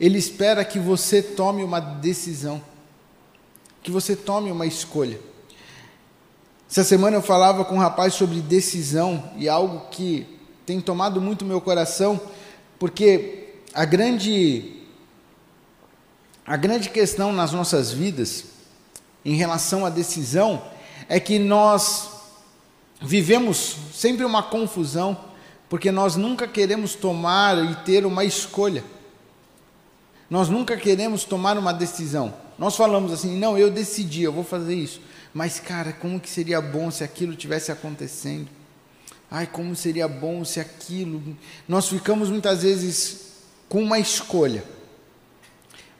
Ele 0.00 0.18
espera 0.18 0.64
que 0.64 0.80
você 0.80 1.22
tome 1.22 1.62
uma 1.62 1.78
decisão, 1.78 2.60
que 3.84 3.90
você 3.92 4.16
tome 4.16 4.50
uma 4.50 4.66
escolha. 4.66 5.20
Essa 6.68 6.82
semana 6.82 7.18
eu 7.18 7.22
falava 7.22 7.64
com 7.64 7.76
um 7.76 7.78
rapaz 7.78 8.14
sobre 8.14 8.40
decisão 8.40 9.30
e 9.36 9.48
algo 9.48 9.86
que 9.92 10.26
tem 10.66 10.80
tomado 10.80 11.20
muito 11.20 11.44
meu 11.44 11.60
coração, 11.60 12.20
porque 12.80 13.50
a 13.72 13.84
grande 13.84 14.82
a 16.44 16.56
grande 16.56 16.90
questão 16.90 17.32
nas 17.32 17.52
nossas 17.52 17.92
vidas 17.92 18.46
em 19.24 19.36
relação 19.36 19.86
à 19.86 19.88
decisão 19.88 20.73
é 21.08 21.20
que 21.20 21.38
nós 21.38 22.10
vivemos 23.00 23.76
sempre 23.92 24.24
uma 24.24 24.42
confusão, 24.42 25.16
porque 25.68 25.90
nós 25.90 26.16
nunca 26.16 26.46
queremos 26.46 26.94
tomar 26.94 27.62
e 27.64 27.74
ter 27.84 28.06
uma 28.06 28.24
escolha. 28.24 28.84
Nós 30.28 30.48
nunca 30.48 30.76
queremos 30.76 31.24
tomar 31.24 31.58
uma 31.58 31.72
decisão. 31.72 32.34
Nós 32.58 32.76
falamos 32.76 33.12
assim: 33.12 33.38
"Não, 33.38 33.58
eu 33.58 33.70
decidi, 33.70 34.22
eu 34.22 34.32
vou 34.32 34.44
fazer 34.44 34.74
isso". 34.74 35.00
Mas 35.32 35.58
cara, 35.58 35.92
como 35.92 36.20
que 36.20 36.30
seria 36.30 36.60
bom 36.60 36.90
se 36.90 37.02
aquilo 37.02 37.34
tivesse 37.34 37.70
acontecendo? 37.72 38.48
Ai, 39.30 39.46
como 39.46 39.74
seria 39.74 40.06
bom 40.06 40.44
se 40.44 40.60
aquilo. 40.60 41.36
Nós 41.66 41.88
ficamos 41.88 42.30
muitas 42.30 42.62
vezes 42.62 43.32
com 43.68 43.82
uma 43.82 43.98
escolha. 43.98 44.64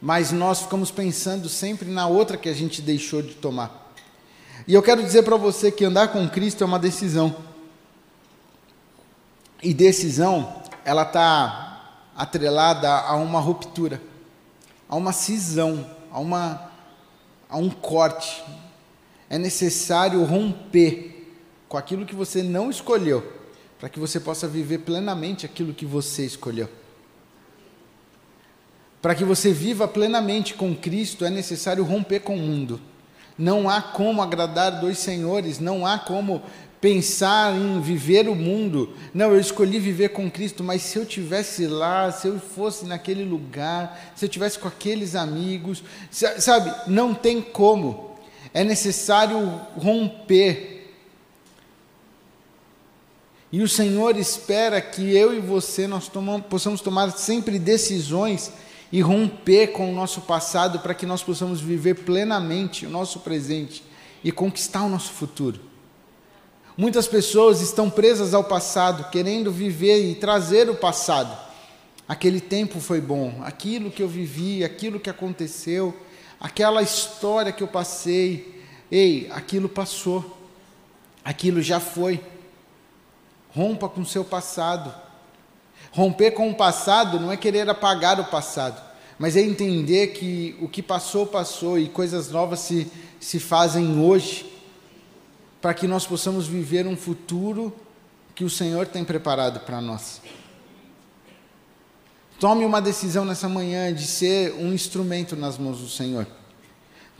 Mas 0.01 0.31
nós 0.31 0.61
ficamos 0.61 0.91
pensando 0.91 1.49
sempre 1.49 1.91
na 1.91 2.07
outra 2.07 2.37
que 2.37 2.49
a 2.49 2.53
gente 2.53 2.81
deixou 2.81 3.23
de 3.23 3.35
tomar. 3.35 3.84
E 4.67 4.73
eu 4.73 4.83
quero 4.83 5.03
dizer 5.03 5.23
para 5.23 5.37
você 5.37 5.71
que 5.71 5.85
andar 5.85 6.09
com 6.09 6.29
Cristo 6.29 6.65
é 6.65 6.67
uma 6.67 6.79
decisão. 6.79 7.37
E 9.63 9.75
decisão, 9.75 10.63
ela 10.85 11.03
está 11.03 12.01
atrelada 12.17 12.91
a 12.91 13.15
uma 13.17 13.41
ruptura, 13.41 14.01
a 14.89 14.97
uma 14.97 15.13
cisão, 15.13 15.87
a, 16.11 16.19
uma, 16.19 16.71
a 17.49 17.59
um 17.59 17.69
corte. 17.69 18.43
É 19.29 19.37
necessário 19.37 20.23
romper 20.25 21.35
com 21.69 21.77
aquilo 21.77 22.07
que 22.07 22.15
você 22.15 22.43
não 22.43 22.71
escolheu, 22.71 23.33
para 23.79 23.89
que 23.89 23.99
você 23.99 24.19
possa 24.19 24.49
viver 24.49 24.79
plenamente 24.79 25.45
aquilo 25.45 25.75
que 25.75 25.85
você 25.85 26.25
escolheu. 26.25 26.69
Para 29.03 29.15
que 29.15 29.25
você 29.25 29.53
viva 29.53 29.87
plenamente 29.87 30.55
com 30.55 30.75
Cristo, 30.75 31.27
é 31.27 31.31
necessário 31.31 31.85
romper 31.85 32.21
com 32.21 32.37
o 32.37 32.41
mundo. 32.41 32.81
Não 33.37 33.69
há 33.69 33.83
como 33.83 34.23
agradar 34.23 34.81
dois 34.81 34.99
senhores, 34.99 35.59
não 35.59 35.87
há 35.87 35.99
como 35.99 36.43
pensar 36.81 37.55
em 37.57 37.81
viver 37.81 38.29
o 38.29 38.35
mundo. 38.35 38.95
Não, 39.15 39.33
eu 39.33 39.41
escolhi 39.41 39.79
viver 39.79 40.11
com 40.11 40.31
Cristo, 40.31 40.63
mas 40.63 40.83
se 40.83 40.99
eu 40.99 41.07
tivesse 41.07 41.67
lá, 41.67 42.13
se 42.13 42.29
eu 42.29 42.39
fosse 42.39 42.85
naquele 42.85 43.25
lugar, 43.25 44.13
se 44.15 44.27
eu 44.27 44.29
tivesse 44.29 44.59
com 44.59 44.69
aqueles 44.69 45.15
amigos, 45.15 45.83
sabe, 46.11 46.73
não 46.87 47.15
tem 47.15 47.41
como. 47.41 48.19
É 48.53 48.63
necessário 48.63 49.61
romper. 49.77 50.93
E 53.51 53.63
o 53.63 53.69
Senhor 53.69 54.17
espera 54.19 54.81
que 54.81 55.17
eu 55.17 55.35
e 55.35 55.41
você 55.41 55.87
nós 55.87 56.11
possamos 56.51 56.81
tomar 56.83 57.11
sempre 57.13 57.59
decisões 57.59 58.53
e 58.95 59.01
romper 59.01 59.73
com 59.73 59.91
o 59.91 59.93
nosso 59.93 60.21
passado 60.21 60.79
para 60.79 60.95
que 60.95 61.05
nós 61.05 61.21
possamos 61.21 61.61
viver 61.61 62.05
plenamente 62.05 62.87
o 62.87 62.89
nosso 62.89 63.19
presente 63.19 63.83
e 64.23 64.31
conquistar 64.31 64.85
o 64.85 64.89
nosso 64.89 65.11
futuro. 65.11 65.61
Muitas 66.77 67.09
pessoas 67.09 67.61
estão 67.61 67.91
presas 67.91 68.35
ao 68.35 68.45
passado, 68.45 69.11
querendo 69.11 69.51
viver 69.51 70.09
e 70.09 70.15
trazer 70.15 70.71
o 70.71 70.77
passado. 70.77 71.37
Aquele 72.07 72.41
tempo 72.41 72.79
foi 72.79 73.01
bom, 73.01 73.43
aquilo 73.43 73.91
que 73.91 74.01
eu 74.01 74.07
vivi, 74.07 74.63
aquilo 74.63 75.01
que 75.01 75.11
aconteceu, 75.11 75.93
aquela 76.39 76.81
história 76.81 77.51
que 77.51 77.65
eu 77.65 77.69
passei. 77.69 78.63
Ei, 78.93 79.29
aquilo 79.33 79.69
passou, 79.69 80.39
aquilo 81.25 81.61
já 81.61 81.81
foi. 81.81 82.21
Rompa 83.51 83.89
com 83.89 84.03
o 84.03 84.07
seu 84.07 84.25
passado, 84.25 84.95
Romper 85.95 86.33
com 86.33 86.51
o 86.51 86.55
passado 86.55 87.21
não 87.21 87.31
é 87.31 87.37
querer 87.37 87.69
apagar 87.71 88.19
o 88.19 88.25
passado, 88.25 88.83
mas 89.19 89.37
é 89.37 89.41
entender 89.41 90.09
que 90.09 90.57
o 90.61 90.69
que 90.69 90.83
passou, 90.83 91.27
passou 91.27 91.79
e 91.79 91.89
coisas 91.89 92.31
novas 92.31 92.61
se, 92.61 92.91
se 93.21 93.39
fazem 93.39 94.01
hoje, 94.01 94.51
para 95.61 95.73
que 95.73 95.87
nós 95.87 96.07
possamos 96.07 96.47
viver 96.47 96.87
um 96.87 96.97
futuro 96.97 97.73
que 98.35 98.45
o 98.45 98.51
Senhor 98.51 98.87
tem 98.87 99.05
preparado 99.05 99.61
para 99.61 99.81
nós. 99.81 100.21
Tome 102.39 102.65
uma 102.65 102.83
decisão 102.83 103.25
nessa 103.25 103.49
manhã 103.49 103.95
de 103.95 104.07
ser 104.07 104.53
um 104.55 104.73
instrumento 104.73 105.37
nas 105.37 105.57
mãos 105.57 105.79
do 105.79 105.89
Senhor. 105.89 106.27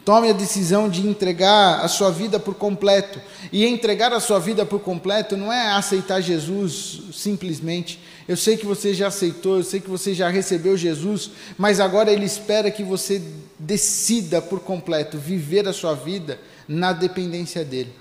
Tome 0.05 0.29
a 0.29 0.35
decisão 0.35 0.87
de 0.87 1.07
entregar 1.07 1.81
a 1.81 1.89
sua 1.89 2.11
vida 2.11 2.39
por 2.39 2.55
completo. 2.55 3.19
E 3.51 3.65
entregar 3.65 4.13
a 4.13 4.21
sua 4.21 4.39
vida 4.39 4.67
por 4.67 4.81
completo 4.81 5.35
não 5.35 5.51
é 5.51 5.71
aceitar 5.71 6.21
Jesus 6.21 7.05
simplesmente. 7.13 7.99
Eu 8.27 8.37
sei 8.37 8.57
que 8.57 8.65
você 8.65 8.95
já 8.95 9.09
aceitou, 9.09 9.59
eu 9.59 9.65
sei 9.65 9.81
que 9.81 9.91
você 9.91 10.15
já 10.15 10.29
recebeu 10.29 10.77
Jesus, 10.77 11.31
mas 11.59 11.79
agora 11.79 12.11
Ele 12.11 12.25
espera 12.25 12.71
que 12.71 12.83
você 12.83 13.23
decida 13.59 14.41
por 14.41 14.61
completo 14.61 15.19
viver 15.19 15.69
a 15.69 15.73
sua 15.73 15.95
vida 15.95 16.41
na 16.67 16.93
dependência 16.93 17.65
dEle. 17.65 17.93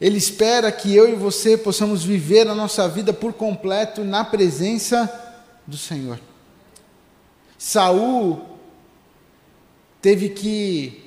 Ele 0.00 0.16
espera 0.16 0.72
que 0.72 0.94
eu 0.94 1.10
e 1.10 1.14
você 1.14 1.56
possamos 1.58 2.02
viver 2.02 2.48
a 2.48 2.54
nossa 2.54 2.88
vida 2.88 3.12
por 3.12 3.32
completo 3.34 4.02
na 4.02 4.24
presença 4.24 5.10
do 5.66 5.76
Senhor. 5.76 6.18
Saul 7.58 8.58
teve 10.00 10.30
que 10.30 11.04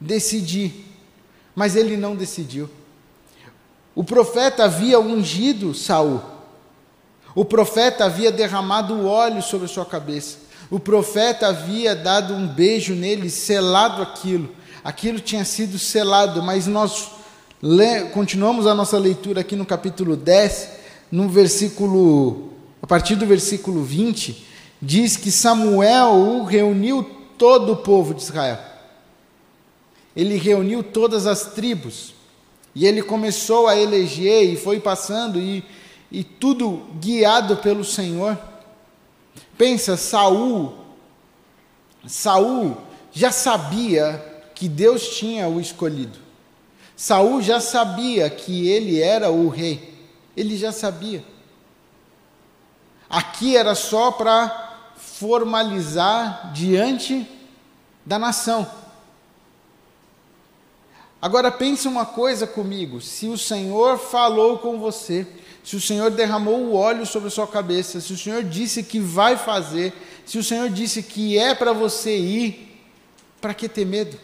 decidir, 0.00 0.86
mas 1.54 1.74
ele 1.74 1.96
não 1.96 2.14
decidiu. 2.14 2.70
O 3.94 4.04
profeta 4.04 4.64
havia 4.64 5.00
ungido 5.00 5.74
Saul. 5.74 6.22
O 7.34 7.44
profeta 7.44 8.04
havia 8.04 8.32
derramado 8.32 9.06
óleo 9.06 9.42
sobre 9.42 9.68
sua 9.68 9.84
cabeça. 9.84 10.38
O 10.70 10.78
profeta 10.78 11.48
havia 11.48 11.94
dado 11.94 12.34
um 12.34 12.46
beijo 12.46 12.94
nele, 12.94 13.30
selado 13.30 14.02
aquilo. 14.02 14.50
Aquilo 14.82 15.20
tinha 15.20 15.44
sido 15.44 15.78
selado, 15.78 16.42
mas 16.42 16.66
nós. 16.66 17.10
Continuamos 18.14 18.66
a 18.66 18.74
nossa 18.74 18.98
leitura 18.98 19.42
aqui 19.42 19.54
no 19.54 19.66
capítulo 19.66 20.16
10, 20.16 20.68
no 21.12 21.28
versículo, 21.28 22.54
a 22.80 22.86
partir 22.86 23.16
do 23.16 23.26
versículo 23.26 23.84
20, 23.84 24.46
diz 24.80 25.16
que 25.16 25.30
Samuel 25.30 26.42
reuniu 26.44 27.02
todo 27.36 27.72
o 27.72 27.76
povo 27.76 28.14
de 28.14 28.22
Israel. 28.22 28.58
Ele 30.16 30.36
reuniu 30.36 30.82
todas 30.82 31.26
as 31.26 31.52
tribos. 31.52 32.14
E 32.74 32.86
ele 32.86 33.02
começou 33.02 33.66
a 33.66 33.76
eleger 33.76 34.52
e 34.52 34.56
foi 34.56 34.78
passando 34.78 35.38
e, 35.40 35.64
e 36.10 36.24
tudo 36.24 36.86
guiado 37.00 37.56
pelo 37.58 37.84
Senhor. 37.84 38.38
Pensa, 39.56 39.96
Saul, 39.96 40.74
Saul 42.06 42.76
já 43.12 43.30
sabia 43.30 44.42
que 44.54 44.68
Deus 44.68 45.16
tinha 45.16 45.48
o 45.48 45.60
escolhido. 45.60 46.18
Saul 46.96 47.40
já 47.40 47.60
sabia 47.60 48.28
que 48.28 48.68
ele 48.68 49.00
era 49.00 49.30
o 49.30 49.48
rei. 49.48 49.94
Ele 50.36 50.56
já 50.56 50.72
sabia. 50.72 51.24
Aqui 53.08 53.56
era 53.56 53.74
só 53.74 54.10
para 54.12 54.92
formalizar 54.96 56.52
diante 56.52 57.26
da 58.04 58.18
nação. 58.18 58.70
Agora 61.20 61.50
pense 61.50 61.86
uma 61.86 62.06
coisa 62.06 62.46
comigo: 62.46 63.00
se 63.00 63.26
o 63.28 63.36
Senhor 63.36 63.98
falou 63.98 64.58
com 64.58 64.78
você, 64.78 65.26
se 65.62 65.76
o 65.76 65.80
Senhor 65.80 66.10
derramou 66.10 66.58
o 66.60 66.74
óleo 66.74 67.04
sobre 67.04 67.28
a 67.28 67.30
sua 67.30 67.46
cabeça, 67.46 68.00
se 68.00 68.12
o 68.12 68.18
Senhor 68.18 68.42
disse 68.42 68.82
que 68.82 68.98
vai 68.98 69.36
fazer, 69.36 69.92
se 70.24 70.38
o 70.38 70.44
Senhor 70.44 70.70
disse 70.70 71.02
que 71.02 71.38
é 71.38 71.54
para 71.54 71.72
você 71.72 72.16
ir, 72.16 72.82
para 73.40 73.54
que 73.54 73.68
ter 73.68 73.84
medo? 73.84 74.18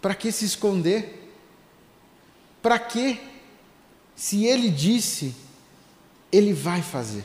Para 0.00 0.14
que 0.14 0.30
se 0.32 0.44
esconder? 0.44 1.32
Para 2.62 2.78
que? 2.78 3.20
Se 4.16 4.44
ele 4.44 4.70
disse, 4.70 5.34
ele 6.30 6.52
vai 6.52 6.82
fazer. 6.82 7.24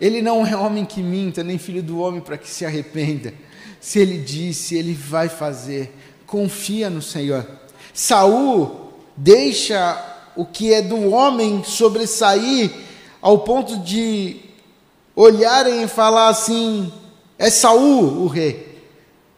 Ele 0.00 0.20
não 0.20 0.46
é 0.46 0.56
homem 0.56 0.84
que 0.84 1.02
minta, 1.02 1.44
nem 1.44 1.58
filho 1.58 1.82
do 1.82 1.98
homem 1.98 2.20
para 2.20 2.38
que 2.38 2.48
se 2.48 2.64
arrependa. 2.64 3.32
Se 3.80 3.98
ele 3.98 4.18
disse, 4.18 4.74
ele 4.74 4.94
vai 4.94 5.28
fazer. 5.28 5.94
Confia 6.26 6.88
no 6.88 7.02
Senhor. 7.02 7.46
Saul 7.92 8.92
deixa 9.16 10.11
o 10.36 10.44
que 10.44 10.72
é 10.72 10.82
do 10.82 11.10
homem 11.10 11.62
sobressair 11.64 12.72
ao 13.20 13.38
ponto 13.40 13.78
de 13.78 14.40
olharem 15.14 15.82
e 15.82 15.88
falar 15.88 16.28
assim: 16.28 16.92
é 17.38 17.50
Saul 17.50 18.22
o 18.22 18.26
rei. 18.26 18.80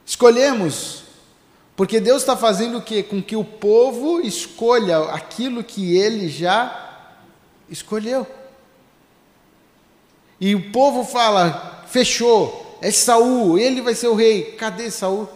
Escolhemos 0.07 1.05
porque 1.77 1.99
Deus 1.99 2.23
está 2.23 2.37
fazendo 2.37 2.79
o 2.79 2.83
quê? 2.83 3.03
Com 3.03 3.23
que 3.23 3.35
o 3.35 3.45
povo 3.45 4.21
escolha 4.21 4.99
aquilo 5.11 5.65
que 5.65 5.97
ele 5.97 6.29
já 6.29 7.09
escolheu. 7.69 8.27
E 10.41 10.55
o 10.55 10.71
povo 10.71 11.05
fala: 11.05 11.85
fechou, 11.89 12.79
é 12.81 12.91
Saul, 12.91 13.59
ele 13.59 13.81
vai 13.81 13.95
ser 13.95 14.09
o 14.09 14.15
rei. 14.15 14.53
Cadê 14.53 14.91
Saul? 14.91 15.29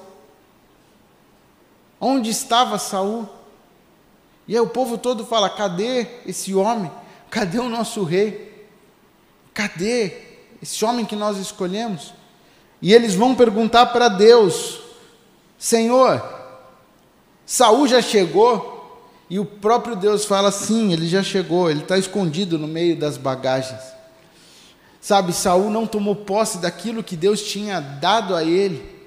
Onde 2.00 2.30
estava 2.30 2.78
Saul? 2.78 3.28
E 4.48 4.54
aí 4.54 4.60
o 4.60 4.66
povo 4.66 4.96
todo 4.96 5.26
fala: 5.26 5.50
cadê 5.50 6.06
esse 6.26 6.54
homem? 6.54 6.90
Cadê 7.30 7.58
o 7.58 7.68
nosso 7.68 8.02
rei? 8.02 8.66
Cadê 9.52 10.12
esse 10.62 10.82
homem 10.84 11.04
que 11.04 11.14
nós 11.14 11.36
escolhemos? 11.36 12.14
E 12.80 12.94
eles 12.94 13.14
vão 13.14 13.34
perguntar 13.34 13.86
para 13.86 14.08
Deus: 14.08 14.80
Senhor, 15.58 16.24
Saul 17.44 17.86
já 17.86 18.00
chegou? 18.00 18.76
E 19.28 19.38
o 19.38 19.44
próprio 19.44 19.94
Deus 19.94 20.24
fala: 20.24 20.50
sim, 20.50 20.94
ele 20.94 21.06
já 21.06 21.22
chegou, 21.22 21.70
ele 21.70 21.82
está 21.82 21.98
escondido 21.98 22.58
no 22.58 22.66
meio 22.66 22.96
das 22.96 23.18
bagagens. 23.18 23.82
Sabe, 24.98 25.32
Saul 25.32 25.70
não 25.70 25.86
tomou 25.86 26.16
posse 26.16 26.58
daquilo 26.58 27.04
que 27.04 27.16
Deus 27.16 27.42
tinha 27.42 27.80
dado 27.80 28.34
a 28.34 28.42
ele, 28.42 28.98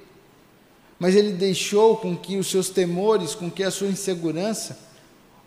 mas 0.97 1.15
ele 1.15 1.31
deixou 1.33 1.97
com 1.97 2.15
que 2.15 2.37
os 2.37 2.47
seus 2.47 2.69
temores, 2.69 3.35
com 3.35 3.49
que 3.49 3.63
a 3.63 3.71
sua 3.71 3.87
insegurança 3.87 4.90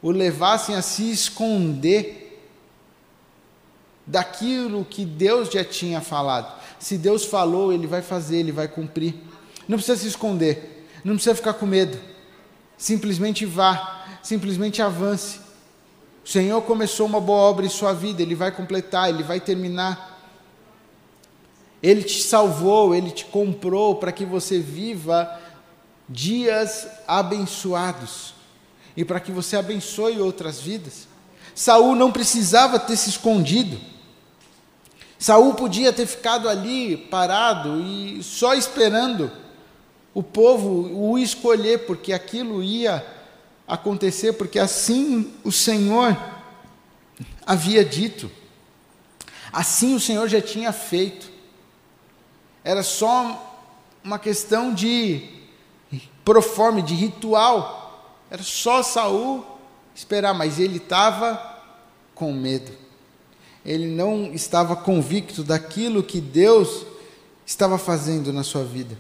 o 0.05 0.11
levassem 0.11 0.75
a 0.75 0.83
se 0.83 1.11
esconder 1.11 2.47
daquilo 4.07 4.85
que 4.85 5.03
Deus 5.03 5.51
já 5.51 5.65
tinha 5.65 5.99
falado. 6.03 6.61
Se 6.79 6.99
Deus 6.99 7.25
falou, 7.25 7.73
ele 7.73 7.87
vai 7.87 8.03
fazer, 8.03 8.37
ele 8.37 8.53
vai 8.53 8.69
cumprir. 8.69 9.15
Não 9.67 9.79
precisa 9.79 9.99
se 9.99 10.07
esconder. 10.07 10.87
Não 11.03 11.15
precisa 11.15 11.35
ficar 11.35 11.55
com 11.55 11.65
medo. 11.65 11.99
Simplesmente 12.77 13.47
vá, 13.47 14.05
simplesmente 14.23 14.83
avance. 14.83 15.41
O 16.23 16.29
Senhor 16.29 16.61
começou 16.61 17.07
uma 17.07 17.19
boa 17.19 17.39
obra 17.39 17.65
em 17.65 17.71
sua 17.71 17.95
vida, 17.95 18.21
Ele 18.21 18.35
vai 18.35 18.53
completar, 18.53 19.09
Ele 19.09 19.23
vai 19.23 19.41
terminar. 19.41 20.21
Ele 21.83 22.03
te 22.03 22.23
salvou, 22.23 22.95
Ele 22.95 23.11
te 23.11 23.25
comprou 23.25 23.95
para 23.95 24.13
que 24.13 24.27
você 24.27 24.59
viva 24.59 25.41
dias 26.07 26.87
abençoados 27.09 28.34
e 28.97 29.05
para 29.05 29.21
que 29.21 29.33
você 29.33 29.57
abençoe 29.57 30.21
outras 30.21 30.61
vidas. 30.61 31.09
Saul 31.55 31.95
não 31.95 32.11
precisava 32.11 32.79
ter 32.79 32.97
se 32.97 33.11
escondido. 33.11 33.79
Saul 35.19 35.55
podia 35.55 35.93
ter 35.93 36.07
ficado 36.07 36.49
ali 36.49 36.97
parado 36.97 37.81
e 37.81 38.23
só 38.23 38.55
esperando 38.55 39.31
o 40.13 40.23
povo 40.23 40.91
o 40.93 41.19
escolher, 41.19 41.87
porque 41.87 42.13
aquilo 42.13 42.63
ia 42.63 43.05
acontecer, 43.67 44.35
porque 44.35 44.59
assim 44.59 45.33
o 45.43 45.51
Senhor 45.51 46.17
havia 47.47 47.85
dito, 47.85 48.31
assim 49.53 49.95
o 49.95 50.01
Senhor 50.01 50.29
já 50.29 50.41
tinha 50.41 50.73
feito. 50.73 51.31
Era 52.63 52.83
só 52.83 53.53
uma 54.03 54.19
questão 54.19 54.73
de 54.73 55.29
proforme, 56.25 56.83
de 56.83 56.95
ritual. 56.95 57.84
Era 58.35 58.43
só 58.43 58.83
Saul 58.83 59.47
esperar, 59.95 60.35
mas 60.35 60.59
ele 60.59 60.79
estava 60.79 61.41
com 62.17 62.33
medo. 62.33 62.73
Ele 63.65 63.87
não 63.87 64.35
estava 64.35 64.75
convicto 64.75 65.45
daquilo 65.45 66.03
que 66.03 66.21
Deus 66.21 66.85
estava 67.47 67.79
fazendo 67.79 68.33
na 68.33 68.43
sua 68.43 68.65
vida. 68.65 68.99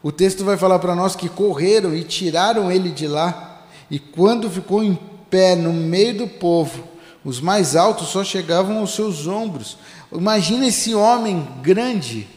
O 0.00 0.12
texto 0.12 0.44
vai 0.44 0.56
falar 0.56 0.78
para 0.78 0.94
nós 0.94 1.16
que 1.16 1.28
correram 1.28 1.92
e 1.92 2.04
tiraram 2.04 2.70
ele 2.70 2.92
de 2.92 3.08
lá, 3.08 3.66
e 3.90 3.98
quando 3.98 4.48
ficou 4.48 4.80
em 4.80 4.96
pé 5.28 5.56
no 5.56 5.72
meio 5.72 6.18
do 6.18 6.28
povo, 6.28 6.84
os 7.24 7.40
mais 7.40 7.74
altos 7.74 8.10
só 8.10 8.22
chegavam 8.22 8.78
aos 8.78 8.94
seus 8.94 9.26
ombros. 9.26 9.76
Imagina 10.12 10.68
esse 10.68 10.94
homem 10.94 11.48
grande, 11.62 12.28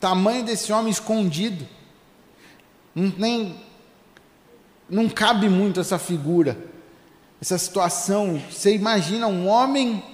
tamanho 0.00 0.42
desse 0.42 0.72
homem 0.72 0.90
escondido. 0.90 1.68
Não, 2.94 3.12
nem, 3.18 3.60
não 4.92 5.08
cabe 5.08 5.48
muito 5.48 5.80
essa 5.80 5.98
figura, 5.98 6.58
essa 7.40 7.56
situação. 7.56 8.40
Você 8.50 8.74
imagina 8.74 9.26
um 9.26 9.48
homem, 9.48 10.04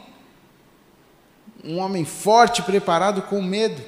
um 1.64 1.78
homem 1.78 2.04
forte, 2.04 2.62
preparado 2.62 3.22
com 3.22 3.42
medo. 3.42 3.82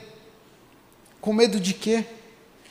Com 1.20 1.32
medo 1.32 1.60
de 1.60 1.74
quê? 1.74 2.04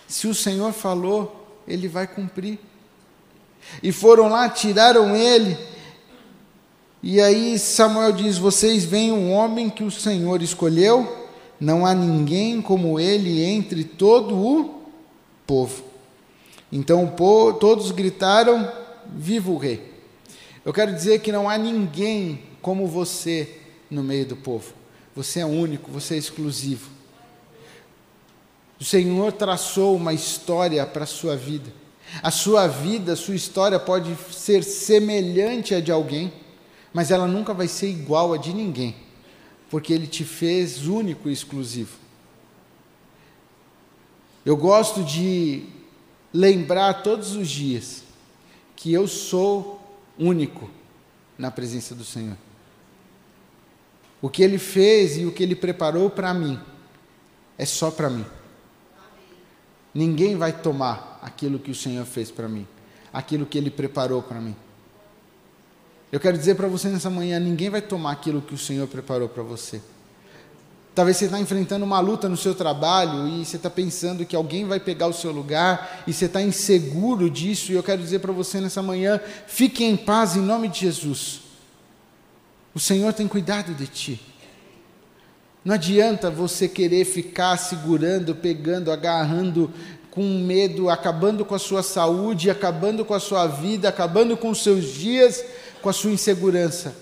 Se 0.05 0.27
o 0.27 0.35
Senhor 0.35 0.73
falou, 0.73 1.61
ele 1.65 1.87
vai 1.87 2.05
cumprir. 2.05 2.59
E 3.81 3.89
foram 3.93 4.27
lá, 4.27 4.49
tiraram 4.49 5.15
ele. 5.15 5.57
E 7.01 7.21
aí 7.21 7.57
Samuel 7.57 8.11
diz: 8.11 8.37
Vocês 8.37 8.83
veem 8.83 9.13
um 9.13 9.31
homem 9.31 9.69
que 9.69 9.83
o 9.83 9.91
Senhor 9.91 10.41
escolheu, 10.41 11.29
não 11.57 11.85
há 11.85 11.93
ninguém 11.93 12.61
como 12.61 12.99
ele 12.99 13.41
entre 13.45 13.85
todo 13.85 14.35
o 14.35 14.83
povo. 15.47 15.88
Então 16.71 17.07
todos 17.59 17.91
gritaram: 17.91 18.71
Viva 19.05 19.51
o 19.51 19.57
rei! 19.57 19.93
Eu 20.65 20.73
quero 20.73 20.93
dizer 20.93 21.19
que 21.19 21.31
não 21.31 21.49
há 21.49 21.57
ninguém 21.57 22.43
como 22.61 22.85
você 22.85 23.57
no 23.89 24.03
meio 24.03 24.25
do 24.25 24.35
povo. 24.35 24.73
Você 25.15 25.39
é 25.39 25.45
único, 25.45 25.91
você 25.91 26.15
é 26.15 26.17
exclusivo. 26.17 26.89
O 28.79 28.83
Senhor 28.83 29.31
traçou 29.33 29.95
uma 29.95 30.13
história 30.13 30.85
para 30.85 31.03
a 31.03 31.07
sua 31.07 31.35
vida. 31.35 31.73
A 32.23 32.31
sua 32.31 32.67
vida, 32.67 33.13
a 33.13 33.15
sua 33.15 33.35
história 33.35 33.79
pode 33.79 34.15
ser 34.31 34.63
semelhante 34.63 35.75
à 35.75 35.81
de 35.81 35.91
alguém, 35.91 36.33
mas 36.93 37.11
ela 37.11 37.27
nunca 37.27 37.53
vai 37.53 37.67
ser 37.67 37.89
igual 37.89 38.33
a 38.33 38.37
de 38.37 38.51
ninguém, 38.51 38.95
porque 39.69 39.93
Ele 39.93 40.07
te 40.07 40.23
fez 40.23 40.87
único 40.87 41.29
e 41.29 41.33
exclusivo. 41.33 41.97
Eu 44.45 44.57
gosto 44.57 45.03
de 45.03 45.63
lembrar 46.33 47.01
todos 47.03 47.35
os 47.35 47.49
dias 47.49 48.03
que 48.75 48.93
eu 48.93 49.07
sou 49.07 49.79
único 50.17 50.69
na 51.37 51.49
presença 51.49 51.95
do 51.95 52.03
Senhor. 52.03 52.37
O 54.21 54.29
que 54.29 54.43
Ele 54.43 54.57
fez 54.57 55.17
e 55.17 55.25
o 55.25 55.31
que 55.31 55.43
Ele 55.43 55.55
preparou 55.55 56.09
para 56.09 56.33
mim 56.33 56.59
é 57.57 57.65
só 57.65 57.89
para 57.89 58.09
mim. 58.09 58.25
Ninguém 59.93 60.35
vai 60.35 60.53
tomar 60.53 61.19
aquilo 61.21 61.59
que 61.59 61.71
o 61.71 61.75
Senhor 61.75 62.05
fez 62.05 62.29
para 62.29 62.47
mim. 62.47 62.67
aquilo 63.11 63.45
que 63.45 63.57
Ele 63.57 63.71
preparou 63.71 64.21
para 64.21 64.39
mim. 64.39 64.55
Eu 66.11 66.19
quero 66.19 66.37
dizer 66.37 66.55
para 66.55 66.67
você 66.67 66.89
nessa 66.89 67.09
manhã: 67.09 67.39
ninguém 67.39 67.69
vai 67.69 67.81
tomar 67.81 68.11
aquilo 68.11 68.41
que 68.41 68.53
o 68.53 68.57
Senhor 68.57 68.87
preparou 68.87 69.29
para 69.29 69.43
você. 69.43 69.81
Talvez 70.99 71.15
você 71.15 71.25
está 71.27 71.39
enfrentando 71.39 71.85
uma 71.85 72.01
luta 72.01 72.27
no 72.27 72.35
seu 72.35 72.53
trabalho 72.53 73.25
e 73.25 73.45
você 73.45 73.55
está 73.55 73.69
pensando 73.69 74.25
que 74.25 74.35
alguém 74.35 74.65
vai 74.65 74.81
pegar 74.81 75.07
o 75.07 75.13
seu 75.13 75.31
lugar 75.31 76.03
e 76.05 76.11
você 76.11 76.25
está 76.25 76.41
inseguro 76.41 77.29
disso. 77.29 77.71
E 77.71 77.75
eu 77.75 77.81
quero 77.81 78.01
dizer 78.01 78.19
para 78.19 78.33
você 78.33 78.59
nessa 78.59 78.81
manhã: 78.81 79.17
fique 79.47 79.85
em 79.85 79.95
paz 79.95 80.35
em 80.35 80.41
nome 80.41 80.67
de 80.67 80.81
Jesus. 80.81 81.39
O 82.75 82.81
Senhor 82.81 83.13
tem 83.13 83.29
cuidado 83.29 83.73
de 83.73 83.87
ti. 83.87 84.21
Não 85.63 85.75
adianta 85.75 86.29
você 86.29 86.67
querer 86.67 87.05
ficar 87.05 87.55
segurando, 87.55 88.35
pegando, 88.35 88.91
agarrando 88.91 89.71
com 90.11 90.21
medo, 90.21 90.89
acabando 90.89 91.45
com 91.45 91.55
a 91.55 91.59
sua 91.59 91.81
saúde, 91.81 92.49
acabando 92.49 93.05
com 93.05 93.13
a 93.13 93.21
sua 93.21 93.47
vida, 93.47 93.87
acabando 93.87 94.35
com 94.35 94.49
os 94.49 94.61
seus 94.61 94.83
dias, 94.95 95.45
com 95.81 95.87
a 95.87 95.93
sua 95.93 96.11
insegurança. 96.11 96.93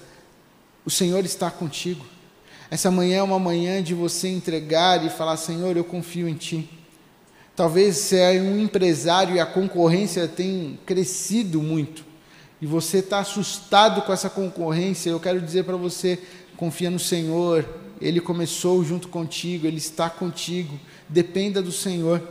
O 0.86 0.91
Senhor 0.91 1.26
está 1.26 1.50
contigo. 1.50 2.06
Essa 2.70 2.91
manhã 2.91 3.18
é 3.18 3.24
uma 3.24 3.39
manhã 3.39 3.82
de 3.82 3.93
você 3.93 4.28
entregar 4.28 5.05
e 5.05 5.09
falar: 5.09 5.38
Senhor, 5.38 5.76
eu 5.78 5.84
confio 5.84 6.28
em 6.28 6.36
Ti. 6.36 6.70
Talvez 7.55 7.97
você 7.97 8.18
é 8.18 8.41
um 8.41 8.59
empresário 8.59 9.36
e 9.36 9.39
a 9.39 9.45
concorrência 9.45 10.28
tem 10.28 10.80
crescido 10.86 11.61
muito 11.61 12.07
e 12.61 12.65
você 12.65 12.99
está 12.99 13.20
assustado 13.20 14.01
com 14.01 14.11
essa 14.11 14.30
concorrência. 14.30 15.09
Eu 15.09 15.20
quero 15.20 15.41
dizer 15.41 15.63
para 15.63 15.78
você: 15.78 16.20
confia 16.55 16.89
no 16.89 16.99
Senhor, 16.99 17.68
Ele 18.01 18.20
começou 18.20 18.84
junto 18.84 19.07
contigo, 19.07 19.68
Ele 19.68 19.78
está 19.78 20.09
contigo, 20.09 20.80
dependa 21.07 21.61
do 21.61 21.72
Senhor. 21.72 22.22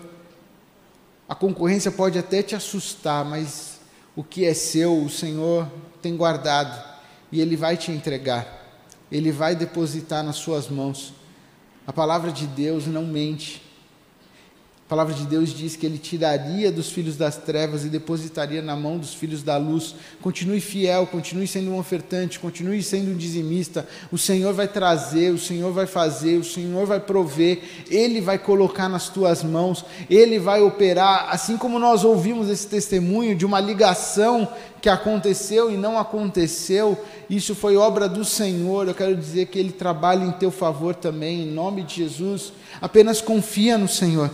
A 1.29 1.35
concorrência 1.35 1.91
pode 1.91 2.19
até 2.19 2.43
te 2.43 2.55
assustar, 2.55 3.25
mas 3.25 3.81
o 4.15 4.23
que 4.23 4.45
é 4.45 4.55
seu, 4.55 5.03
o 5.03 5.11
Senhor 5.11 5.71
tem 6.01 6.17
guardado 6.17 6.85
e 7.33 7.41
Ele 7.41 7.57
vai 7.57 7.77
te 7.77 7.91
entregar. 7.91 8.66
Ele 9.11 9.31
vai 9.33 9.55
depositar 9.55 10.25
nas 10.25 10.37
suas 10.37 10.69
mãos. 10.69 11.15
A 11.87 11.93
palavra 11.93 12.33
de 12.33 12.47
Deus 12.47 12.87
não 12.87 13.05
mente. 13.05 13.63
A 14.87 14.89
palavra 14.89 15.15
de 15.15 15.27
Deus 15.27 15.53
diz 15.53 15.75
que 15.75 15.85
ele 15.85 15.99
tiraria 15.99 16.71
dos 16.71 16.93
filhos 16.93 17.17
das 17.17 17.37
trevas 17.37 17.85
e 17.85 17.89
depositaria 17.89 18.63
na 18.63 18.77
mão 18.77 18.99
dos 18.99 19.13
filhos 19.13 19.43
da 19.43 19.57
luz. 19.57 19.97
Continue 20.23 20.61
fiel, 20.61 21.09
continue 21.09 21.49
sendo 21.49 21.73
um 21.73 21.79
ofertante, 21.81 22.39
continue 22.39 22.81
sendo 22.85 23.11
um 23.11 23.17
dizimista. 23.17 23.85
O 24.13 24.17
Senhor 24.17 24.55
vai 24.55 24.69
trazer, 24.69 25.33
o 25.33 25.39
Senhor 25.39 25.73
vai 25.73 25.87
fazer, 25.87 26.39
o 26.39 26.45
Senhor 26.45 26.87
vai 26.87 27.01
prover, 27.01 27.63
ele 27.91 28.21
vai 28.21 28.39
colocar 28.39 28.89
nas 28.89 29.09
tuas 29.09 29.43
mãos, 29.43 29.85
ele 30.09 30.39
vai 30.39 30.63
operar. 30.63 31.31
Assim 31.33 31.57
como 31.57 31.81
nós 31.81 32.05
ouvimos 32.05 32.49
esse 32.49 32.69
testemunho 32.69 33.35
de 33.35 33.45
uma 33.45 33.59
ligação 33.59 34.47
que 34.81 34.89
aconteceu 34.89 35.69
e 35.69 35.77
não 35.77 35.99
aconteceu, 35.99 36.97
isso 37.29 37.57
foi 37.57 37.77
obra 37.77 38.09
do 38.09 38.25
Senhor. 38.25 38.87
Eu 38.87 38.95
quero 38.95 39.17
dizer 39.17 39.47
que 39.47 39.59
ele 39.59 39.73
trabalha 39.73 40.25
em 40.25 40.31
teu 40.31 40.53
favor 40.53 40.95
também, 40.95 41.43
em 41.43 41.51
nome 41.51 41.83
de 41.83 41.97
Jesus. 41.97 42.53
Apenas 42.81 43.21
confia 43.21 43.77
no 43.77 43.89
Senhor. 43.89 44.31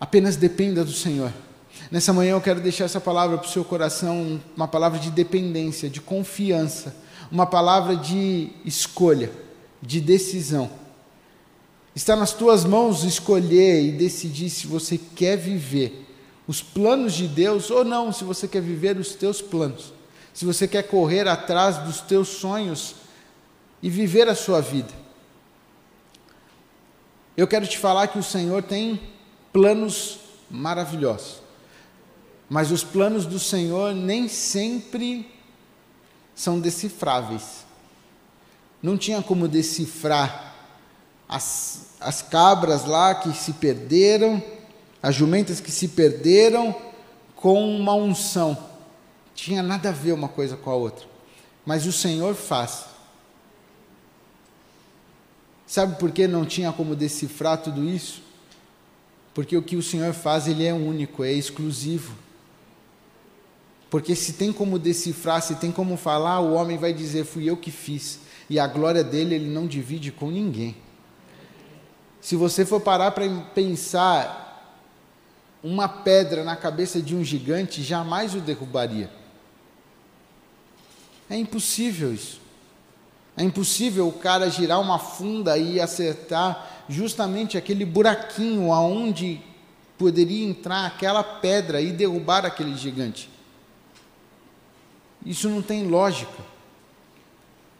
Apenas 0.00 0.34
dependa 0.34 0.82
do 0.82 0.92
Senhor. 0.92 1.30
Nessa 1.90 2.12
manhã 2.12 2.32
eu 2.32 2.40
quero 2.40 2.60
deixar 2.60 2.84
essa 2.84 3.00
palavra 3.00 3.36
para 3.36 3.46
o 3.46 3.50
seu 3.50 3.64
coração, 3.64 4.40
uma 4.56 4.66
palavra 4.66 4.98
de 4.98 5.10
dependência, 5.10 5.90
de 5.90 6.00
confiança, 6.00 6.96
uma 7.30 7.46
palavra 7.46 7.94
de 7.94 8.48
escolha, 8.64 9.30
de 9.82 10.00
decisão. 10.00 10.70
Está 11.94 12.16
nas 12.16 12.32
tuas 12.32 12.64
mãos 12.64 13.04
escolher 13.04 13.82
e 13.82 13.92
decidir 13.92 14.48
se 14.48 14.66
você 14.66 14.98
quer 14.98 15.36
viver 15.36 16.06
os 16.46 16.62
planos 16.62 17.12
de 17.12 17.28
Deus 17.28 17.70
ou 17.70 17.84
não, 17.84 18.12
se 18.12 18.24
você 18.24 18.48
quer 18.48 18.62
viver 18.62 18.96
os 18.96 19.14
teus 19.14 19.40
planos, 19.40 19.92
se 20.32 20.44
você 20.44 20.66
quer 20.66 20.82
correr 20.84 21.28
atrás 21.28 21.78
dos 21.78 22.00
teus 22.00 22.28
sonhos 22.28 22.94
e 23.82 23.90
viver 23.90 24.28
a 24.28 24.34
sua 24.34 24.60
vida. 24.60 24.92
Eu 27.36 27.46
quero 27.46 27.66
te 27.66 27.78
falar 27.78 28.08
que 28.08 28.18
o 28.18 28.22
Senhor 28.22 28.62
tem 28.62 29.00
planos 29.52 30.18
maravilhosos. 30.50 31.40
Mas 32.48 32.70
os 32.70 32.82
planos 32.82 33.26
do 33.26 33.38
Senhor 33.38 33.94
nem 33.94 34.28
sempre 34.28 35.30
são 36.34 36.58
decifráveis. 36.58 37.64
Não 38.82 38.96
tinha 38.96 39.22
como 39.22 39.46
decifrar 39.46 40.54
as, 41.28 41.90
as 42.00 42.22
cabras 42.22 42.84
lá 42.84 43.14
que 43.14 43.32
se 43.32 43.52
perderam, 43.52 44.42
as 45.02 45.14
jumentas 45.14 45.60
que 45.60 45.70
se 45.70 45.88
perderam 45.88 46.74
com 47.36 47.76
uma 47.76 47.94
unção. 47.94 48.56
Tinha 49.34 49.62
nada 49.62 49.90
a 49.90 49.92
ver 49.92 50.12
uma 50.12 50.28
coisa 50.28 50.56
com 50.56 50.70
a 50.70 50.74
outra. 50.74 51.06
Mas 51.64 51.86
o 51.86 51.92
Senhor 51.92 52.34
faz. 52.34 52.86
Sabe 55.66 55.96
por 56.00 56.10
que 56.10 56.26
não 56.26 56.44
tinha 56.44 56.72
como 56.72 56.96
decifrar 56.96 57.58
tudo 57.58 57.84
isso? 57.84 58.22
Porque 59.32 59.56
o 59.56 59.62
que 59.62 59.76
o 59.76 59.82
Senhor 59.82 60.12
faz, 60.12 60.48
ele 60.48 60.64
é 60.64 60.72
único, 60.72 61.22
é 61.22 61.32
exclusivo. 61.32 62.14
Porque 63.88 64.14
se 64.14 64.34
tem 64.34 64.52
como 64.52 64.78
decifrar, 64.78 65.42
se 65.42 65.56
tem 65.56 65.72
como 65.72 65.96
falar, 65.96 66.40
o 66.40 66.54
homem 66.54 66.78
vai 66.78 66.92
dizer: 66.92 67.24
fui 67.24 67.48
eu 67.48 67.56
que 67.56 67.70
fiz. 67.70 68.20
E 68.48 68.58
a 68.58 68.66
glória 68.66 69.04
dele 69.04 69.34
ele 69.34 69.48
não 69.48 69.66
divide 69.66 70.10
com 70.10 70.30
ninguém. 70.30 70.76
Se 72.20 72.36
você 72.36 72.66
for 72.66 72.80
parar 72.80 73.12
para 73.12 73.28
pensar 73.54 74.48
uma 75.62 75.88
pedra 75.88 76.44
na 76.44 76.56
cabeça 76.56 77.00
de 77.00 77.14
um 77.14 77.24
gigante, 77.24 77.82
jamais 77.82 78.34
o 78.34 78.40
derrubaria. 78.40 79.10
É 81.28 81.36
impossível 81.36 82.12
isso. 82.12 82.40
É 83.36 83.42
impossível 83.42 84.08
o 84.08 84.12
cara 84.12 84.50
girar 84.50 84.80
uma 84.80 84.98
funda 84.98 85.56
e 85.56 85.80
acertar 85.80 86.79
justamente 86.90 87.56
aquele 87.56 87.84
buraquinho 87.84 88.72
aonde 88.72 89.40
poderia 89.96 90.44
entrar 90.44 90.86
aquela 90.86 91.22
pedra 91.22 91.80
e 91.80 91.92
derrubar 91.92 92.44
aquele 92.44 92.76
gigante. 92.76 93.30
Isso 95.24 95.48
não 95.48 95.62
tem 95.62 95.86
lógica. 95.86 96.42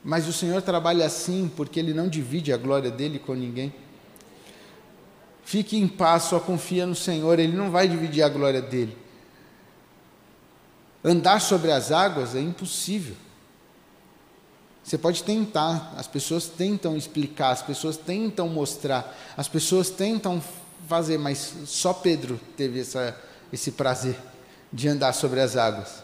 Mas 0.04 0.28
o 0.28 0.32
Senhor 0.32 0.62
trabalha 0.62 1.04
assim 1.04 1.50
porque 1.54 1.80
Ele 1.80 1.92
não 1.92 2.08
divide 2.08 2.52
a 2.52 2.56
glória 2.56 2.90
dele 2.90 3.18
com 3.18 3.34
ninguém. 3.34 3.74
Fique 5.44 5.76
em 5.76 5.88
paz, 5.88 6.24
só 6.24 6.38
confia 6.38 6.86
no 6.86 6.94
Senhor, 6.94 7.38
Ele 7.38 7.56
não 7.56 7.70
vai 7.70 7.88
dividir 7.88 8.22
a 8.22 8.28
glória 8.28 8.62
dele. 8.62 8.96
Andar 11.02 11.40
sobre 11.40 11.72
as 11.72 11.90
águas 11.90 12.36
é 12.36 12.40
impossível. 12.40 13.16
Você 14.90 14.98
pode 14.98 15.22
tentar, 15.22 15.94
as 15.96 16.08
pessoas 16.08 16.48
tentam 16.48 16.96
explicar, 16.96 17.50
as 17.50 17.62
pessoas 17.62 17.96
tentam 17.96 18.48
mostrar, 18.48 19.16
as 19.36 19.46
pessoas 19.46 19.88
tentam 19.88 20.42
fazer, 20.88 21.16
mas 21.16 21.54
só 21.66 21.92
Pedro 21.92 22.40
teve 22.56 22.80
essa, 22.80 23.16
esse 23.52 23.70
prazer 23.70 24.16
de 24.72 24.88
andar 24.88 25.12
sobre 25.12 25.38
as 25.38 25.56
águas. 25.56 26.02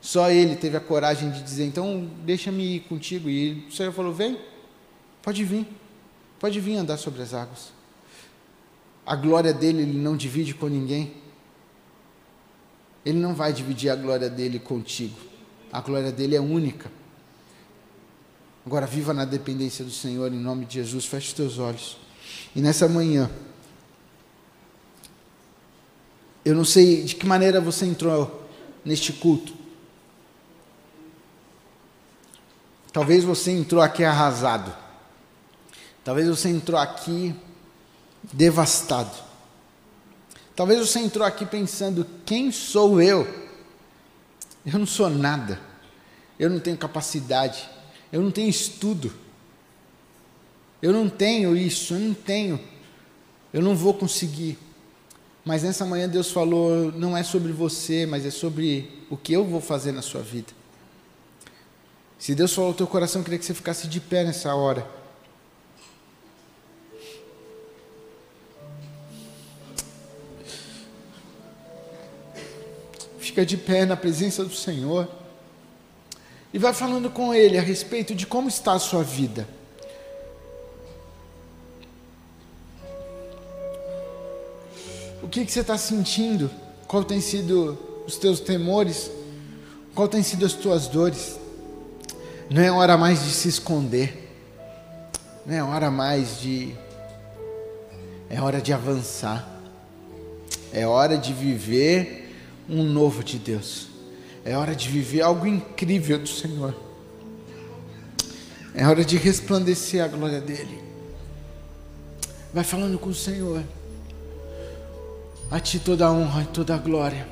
Só 0.00 0.30
ele 0.30 0.54
teve 0.54 0.76
a 0.76 0.80
coragem 0.80 1.32
de 1.32 1.42
dizer: 1.42 1.64
então 1.64 2.08
deixa-me 2.24 2.76
ir 2.76 2.80
contigo. 2.82 3.28
E 3.28 3.66
o 3.68 3.72
Senhor 3.72 3.92
falou: 3.92 4.14
vem, 4.14 4.38
pode 5.20 5.42
vir, 5.42 5.66
pode 6.38 6.60
vir 6.60 6.76
andar 6.76 6.98
sobre 6.98 7.22
as 7.22 7.34
águas. 7.34 7.72
A 9.04 9.16
glória 9.16 9.52
dele 9.52 9.82
ele 9.82 9.98
não 9.98 10.16
divide 10.16 10.54
com 10.54 10.68
ninguém. 10.68 11.12
Ele 13.04 13.18
não 13.18 13.34
vai 13.34 13.52
dividir 13.52 13.90
a 13.90 13.96
glória 13.96 14.30
dele 14.30 14.60
contigo. 14.60 15.18
A 15.72 15.80
glória 15.80 16.12
dele 16.12 16.36
é 16.36 16.40
única. 16.40 17.01
Agora 18.64 18.86
viva 18.86 19.12
na 19.12 19.24
dependência 19.24 19.84
do 19.84 19.90
Senhor 19.90 20.32
em 20.32 20.38
nome 20.38 20.64
de 20.64 20.74
Jesus. 20.74 21.04
Feche 21.04 21.28
os 21.28 21.32
teus 21.32 21.58
olhos. 21.58 21.96
E 22.54 22.60
nessa 22.60 22.88
manhã, 22.88 23.30
eu 26.44 26.54
não 26.54 26.64
sei 26.64 27.02
de 27.02 27.16
que 27.16 27.26
maneira 27.26 27.60
você 27.60 27.84
entrou 27.84 28.48
neste 28.84 29.12
culto. 29.12 29.52
Talvez 32.92 33.24
você 33.24 33.50
entrou 33.50 33.82
aqui 33.82 34.04
arrasado. 34.04 34.72
Talvez 36.04 36.28
você 36.28 36.48
entrou 36.48 36.78
aqui 36.78 37.34
devastado. 38.32 39.16
Talvez 40.54 40.78
você 40.78 41.00
entrou 41.00 41.26
aqui 41.26 41.44
pensando: 41.44 42.06
quem 42.24 42.52
sou 42.52 43.00
eu? 43.00 43.26
Eu 44.64 44.78
não 44.78 44.86
sou 44.86 45.10
nada. 45.10 45.60
Eu 46.38 46.48
não 46.50 46.60
tenho 46.60 46.76
capacidade 46.76 47.68
eu 48.12 48.20
não 48.20 48.30
tenho 48.30 48.50
estudo, 48.50 49.12
eu 50.82 50.92
não 50.92 51.08
tenho 51.08 51.56
isso, 51.56 51.94
eu 51.94 52.00
não 52.00 52.14
tenho, 52.14 52.60
eu 53.52 53.62
não 53.62 53.74
vou 53.74 53.94
conseguir. 53.94 54.58
Mas 55.44 55.62
nessa 55.62 55.84
manhã 55.84 56.08
Deus 56.08 56.30
falou: 56.30 56.92
não 56.92 57.16
é 57.16 57.22
sobre 57.22 57.52
você, 57.52 58.06
mas 58.06 58.26
é 58.26 58.30
sobre 58.30 59.04
o 59.10 59.16
que 59.16 59.32
eu 59.32 59.44
vou 59.44 59.60
fazer 59.60 59.90
na 59.90 60.02
sua 60.02 60.20
vida. 60.20 60.52
Se 62.18 62.34
Deus 62.34 62.54
falou 62.54 62.68
ao 62.68 62.76
teu 62.76 62.86
coração, 62.86 63.20
eu 63.20 63.24
queria 63.24 63.38
que 63.38 63.44
você 63.44 63.54
ficasse 63.54 63.88
de 63.88 63.98
pé 63.98 64.22
nessa 64.22 64.54
hora. 64.54 64.86
fica 73.32 73.46
de 73.46 73.56
pé 73.56 73.86
na 73.86 73.96
presença 73.96 74.44
do 74.44 74.54
Senhor 74.54 75.08
e 76.52 76.58
vai 76.58 76.74
falando 76.74 77.08
com 77.08 77.32
Ele 77.32 77.56
a 77.58 77.62
respeito 77.62 78.14
de 78.14 78.26
como 78.26 78.48
está 78.48 78.72
a 78.74 78.78
sua 78.78 79.02
vida. 79.02 79.48
O 85.22 85.28
que, 85.28 85.44
que 85.46 85.52
você 85.52 85.60
está 85.60 85.78
sentindo? 85.78 86.50
Qual 86.86 87.02
tem 87.02 87.20
sido 87.20 87.78
os 88.06 88.16
teus 88.16 88.38
temores? 88.38 89.10
Qual 89.94 90.06
tem 90.08 90.22
sido 90.22 90.44
as 90.44 90.52
tuas 90.52 90.88
dores? 90.88 91.38
Não 92.50 92.60
é 92.60 92.70
hora 92.70 92.98
mais 92.98 93.24
de 93.24 93.30
se 93.30 93.48
esconder. 93.48 94.30
Não 95.46 95.54
é 95.54 95.62
hora 95.62 95.90
mais 95.90 96.40
de. 96.40 96.74
É 98.28 98.40
hora 98.40 98.60
de 98.60 98.72
avançar. 98.72 99.48
É 100.72 100.86
hora 100.86 101.16
de 101.16 101.32
viver 101.32 102.36
um 102.68 102.82
novo 102.82 103.24
de 103.24 103.38
Deus. 103.38 103.91
É 104.44 104.56
hora 104.56 104.74
de 104.74 104.88
viver 104.88 105.22
algo 105.22 105.46
incrível 105.46 106.18
do 106.18 106.28
Senhor. 106.28 106.74
É 108.74 108.86
hora 108.86 109.04
de 109.04 109.16
resplandecer 109.16 110.02
a 110.02 110.08
glória 110.08 110.40
dEle. 110.40 110.82
Vai 112.52 112.64
falando 112.64 112.98
com 112.98 113.10
o 113.10 113.14
Senhor. 113.14 113.62
A 115.50 115.60
Ti 115.60 115.78
toda 115.78 116.06
a 116.06 116.12
honra 116.12 116.42
e 116.42 116.46
toda 116.46 116.74
a 116.74 116.78
glória. 116.78 117.28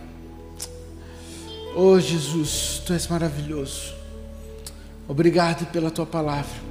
Oh 1.74 1.98
Jesus, 1.98 2.82
Tu 2.84 2.92
és 2.92 3.06
maravilhoso. 3.08 3.94
Obrigado 5.08 5.66
pela 5.72 5.90
Tua 5.90 6.06
palavra. 6.06 6.70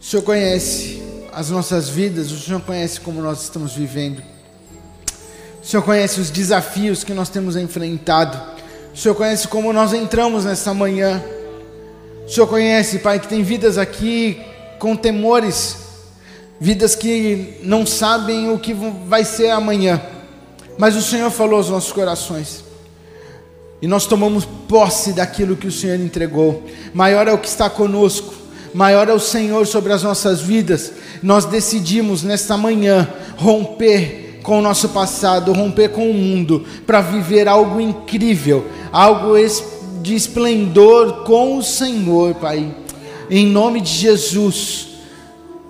O 0.00 0.04
Senhor 0.04 0.22
conhece 0.22 1.02
as 1.32 1.50
nossas 1.50 1.88
vidas, 1.88 2.30
o 2.30 2.38
Senhor 2.38 2.60
conhece 2.62 3.00
como 3.00 3.20
nós 3.20 3.42
estamos 3.42 3.74
vivendo. 3.74 4.22
O 5.66 5.68
Senhor 5.68 5.82
conhece 5.82 6.20
os 6.20 6.30
desafios 6.30 7.02
que 7.02 7.12
nós 7.12 7.28
temos 7.28 7.56
enfrentado. 7.56 8.40
O 8.94 8.96
Senhor 8.96 9.16
conhece 9.16 9.48
como 9.48 9.72
nós 9.72 9.92
entramos 9.92 10.44
nessa 10.44 10.72
manhã. 10.72 11.20
O 12.24 12.30
Senhor 12.30 12.46
conhece, 12.46 13.00
Pai, 13.00 13.18
que 13.18 13.26
tem 13.26 13.42
vidas 13.42 13.76
aqui 13.76 14.40
com 14.78 14.94
temores, 14.94 15.76
vidas 16.60 16.94
que 16.94 17.58
não 17.64 17.84
sabem 17.84 18.48
o 18.48 18.60
que 18.60 18.72
vai 19.08 19.24
ser 19.24 19.50
amanhã. 19.50 20.00
Mas 20.78 20.94
o 20.94 21.02
Senhor 21.02 21.32
falou 21.32 21.56
aos 21.56 21.68
nossos 21.68 21.90
corações. 21.90 22.62
E 23.82 23.88
nós 23.88 24.06
tomamos 24.06 24.44
posse 24.68 25.14
daquilo 25.14 25.56
que 25.56 25.66
o 25.66 25.72
Senhor 25.72 25.98
entregou. 25.98 26.64
Maior 26.94 27.26
é 27.26 27.32
o 27.32 27.38
que 27.38 27.48
está 27.48 27.68
conosco, 27.68 28.32
maior 28.72 29.08
é 29.08 29.12
o 29.12 29.18
Senhor 29.18 29.66
sobre 29.66 29.92
as 29.92 30.04
nossas 30.04 30.40
vidas. 30.40 30.92
Nós 31.20 31.44
decidimos 31.44 32.22
nesta 32.22 32.56
manhã 32.56 33.12
romper 33.36 34.25
com 34.46 34.60
o 34.60 34.62
nosso 34.62 34.90
passado, 34.90 35.52
romper 35.52 35.88
com 35.88 36.08
o 36.08 36.14
mundo, 36.14 36.64
para 36.86 37.00
viver 37.00 37.48
algo 37.48 37.80
incrível, 37.80 38.64
algo 38.92 39.32
de 40.00 40.14
esplendor 40.14 41.24
com 41.24 41.58
o 41.58 41.62
Senhor, 41.64 42.32
Pai. 42.36 42.72
Em 43.28 43.44
nome 43.44 43.80
de 43.80 43.90
Jesus, 43.90 44.86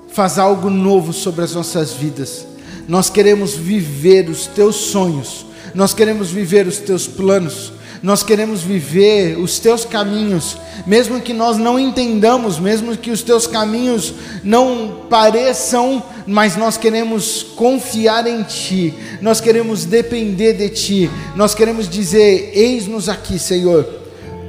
faz 0.09 0.39
algo 0.39 0.68
novo 0.68 1.14
sobre 1.14 1.43
as 1.43 1.55
nossas 1.55 1.95
vidas. 1.95 2.47
Nós 2.87 3.09
queremos 3.09 3.55
viver 3.55 4.29
os 4.29 4.47
teus 4.47 4.77
sonhos, 4.77 5.47
nós 5.74 5.95
queremos 5.95 6.29
viver 6.29 6.66
os 6.66 6.77
teus 6.77 7.07
planos, 7.07 7.72
nós 8.07 8.22
queremos 8.22 8.62
viver 8.62 9.36
os 9.36 9.59
teus 9.59 9.84
caminhos, 9.84 10.57
mesmo 10.86 11.20
que 11.20 11.32
nós 11.32 11.59
não 11.59 11.76
entendamos, 11.76 12.57
mesmo 12.57 12.96
que 12.96 13.11
os 13.11 13.20
teus 13.20 13.48
caminhos 13.48 14.14
não 14.44 15.07
pareçam, 15.11 16.00
mas 16.24 16.57
nós 16.57 16.76
queremos 16.76 17.42
confiar 17.57 18.24
em 18.28 18.44
Ti, 18.44 18.94
nós 19.20 19.40
queremos 19.40 19.84
depender 19.84 20.52
de 20.52 20.68
Ti, 20.68 21.11
nós 21.34 21.52
queremos 21.52 21.88
dizer: 21.88 22.52
Eis-nos 22.54 23.09
aqui, 23.09 23.40
Senhor, 23.40 23.84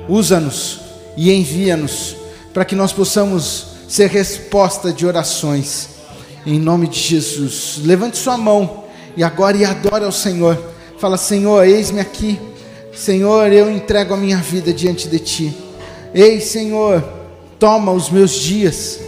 usa-nos 0.08 0.82
e 1.18 1.34
envia-nos, 1.34 2.16
para 2.54 2.64
que 2.64 2.76
nós 2.76 2.94
possamos 2.94 3.70
ser 3.90 4.08
resposta 4.12 4.94
de 4.94 5.04
orações, 5.04 5.90
em 6.46 6.60
nome 6.60 6.88
de 6.88 7.00
Jesus. 7.00 7.80
Levante 7.84 8.20
sua 8.20 8.38
mão 8.38 8.84
e 9.16 9.24
agora 9.24 9.58
e 9.58 9.66
adore 9.66 10.06
ao 10.06 10.12
Senhor, 10.12 10.64
fala: 11.00 11.18
Senhor, 11.18 11.66
eis-me 11.66 12.00
aqui. 12.00 12.40
Senhor, 12.98 13.54
eu 13.54 13.70
entrego 13.70 14.16
a 14.16 14.18
minha 14.18 14.38
vida 14.38 14.74
diante 14.74 15.08
de 15.08 15.20
Ti. 15.20 15.56
Ei, 16.16 16.42
Senhor, 16.42 17.04
toma 17.60 17.92
os 17.92 18.10
meus 18.10 18.32
dias. 18.32 19.00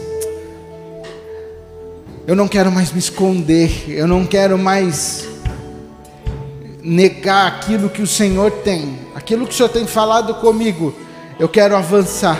Eu 2.27 2.35
não 2.35 2.47
quero 2.47 2.71
mais 2.71 2.91
me 2.93 2.99
esconder, 2.99 3.89
eu 3.89 4.05
não 4.05 4.27
quero 4.27 4.59
mais 4.59 5.27
negar 6.83 7.47
aquilo 7.47 7.89
que 7.89 8.03
o 8.03 8.07
Senhor 8.07 8.51
tem, 8.51 8.99
aquilo 9.15 9.47
que 9.47 9.53
o 9.55 9.57
Senhor 9.57 9.69
tem 9.69 9.87
falado 9.87 10.35
comigo. 10.35 10.93
Eu 11.39 11.49
quero 11.49 11.75
avançar, 11.75 12.39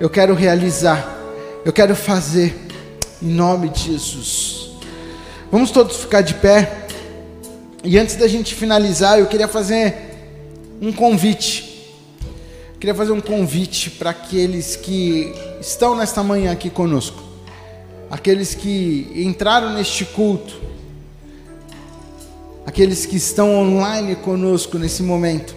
eu 0.00 0.08
quero 0.08 0.32
realizar, 0.32 1.18
eu 1.66 1.72
quero 1.72 1.94
fazer, 1.94 2.66
em 3.22 3.28
nome 3.28 3.68
de 3.68 3.92
Jesus. 3.92 4.70
Vamos 5.52 5.70
todos 5.70 5.98
ficar 5.98 6.22
de 6.22 6.32
pé. 6.32 6.86
E 7.84 7.98
antes 7.98 8.16
da 8.16 8.26
gente 8.26 8.54
finalizar, 8.54 9.18
eu 9.18 9.26
queria 9.26 9.46
fazer 9.46 10.07
um 10.80 10.92
convite. 10.92 11.96
Queria 12.78 12.94
fazer 12.94 13.12
um 13.12 13.20
convite 13.20 13.90
para 13.90 14.10
aqueles 14.10 14.76
que 14.76 15.32
estão 15.60 15.96
nesta 15.96 16.22
manhã 16.22 16.52
aqui 16.52 16.70
conosco, 16.70 17.20
aqueles 18.08 18.54
que 18.54 19.10
entraram 19.16 19.74
neste 19.74 20.04
culto, 20.04 20.54
aqueles 22.64 23.04
que 23.04 23.16
estão 23.16 23.56
online 23.56 24.14
conosco 24.14 24.78
nesse 24.78 25.02
momento, 25.02 25.56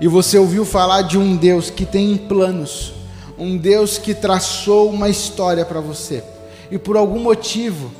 e 0.00 0.06
você 0.06 0.38
ouviu 0.38 0.64
falar 0.64 1.02
de 1.02 1.18
um 1.18 1.34
Deus 1.34 1.70
que 1.70 1.84
tem 1.84 2.16
planos, 2.16 2.92
um 3.36 3.56
Deus 3.56 3.98
que 3.98 4.14
traçou 4.14 4.90
uma 4.90 5.08
história 5.08 5.64
para 5.64 5.80
você, 5.80 6.22
e 6.70 6.78
por 6.78 6.96
algum 6.96 7.18
motivo 7.18 7.90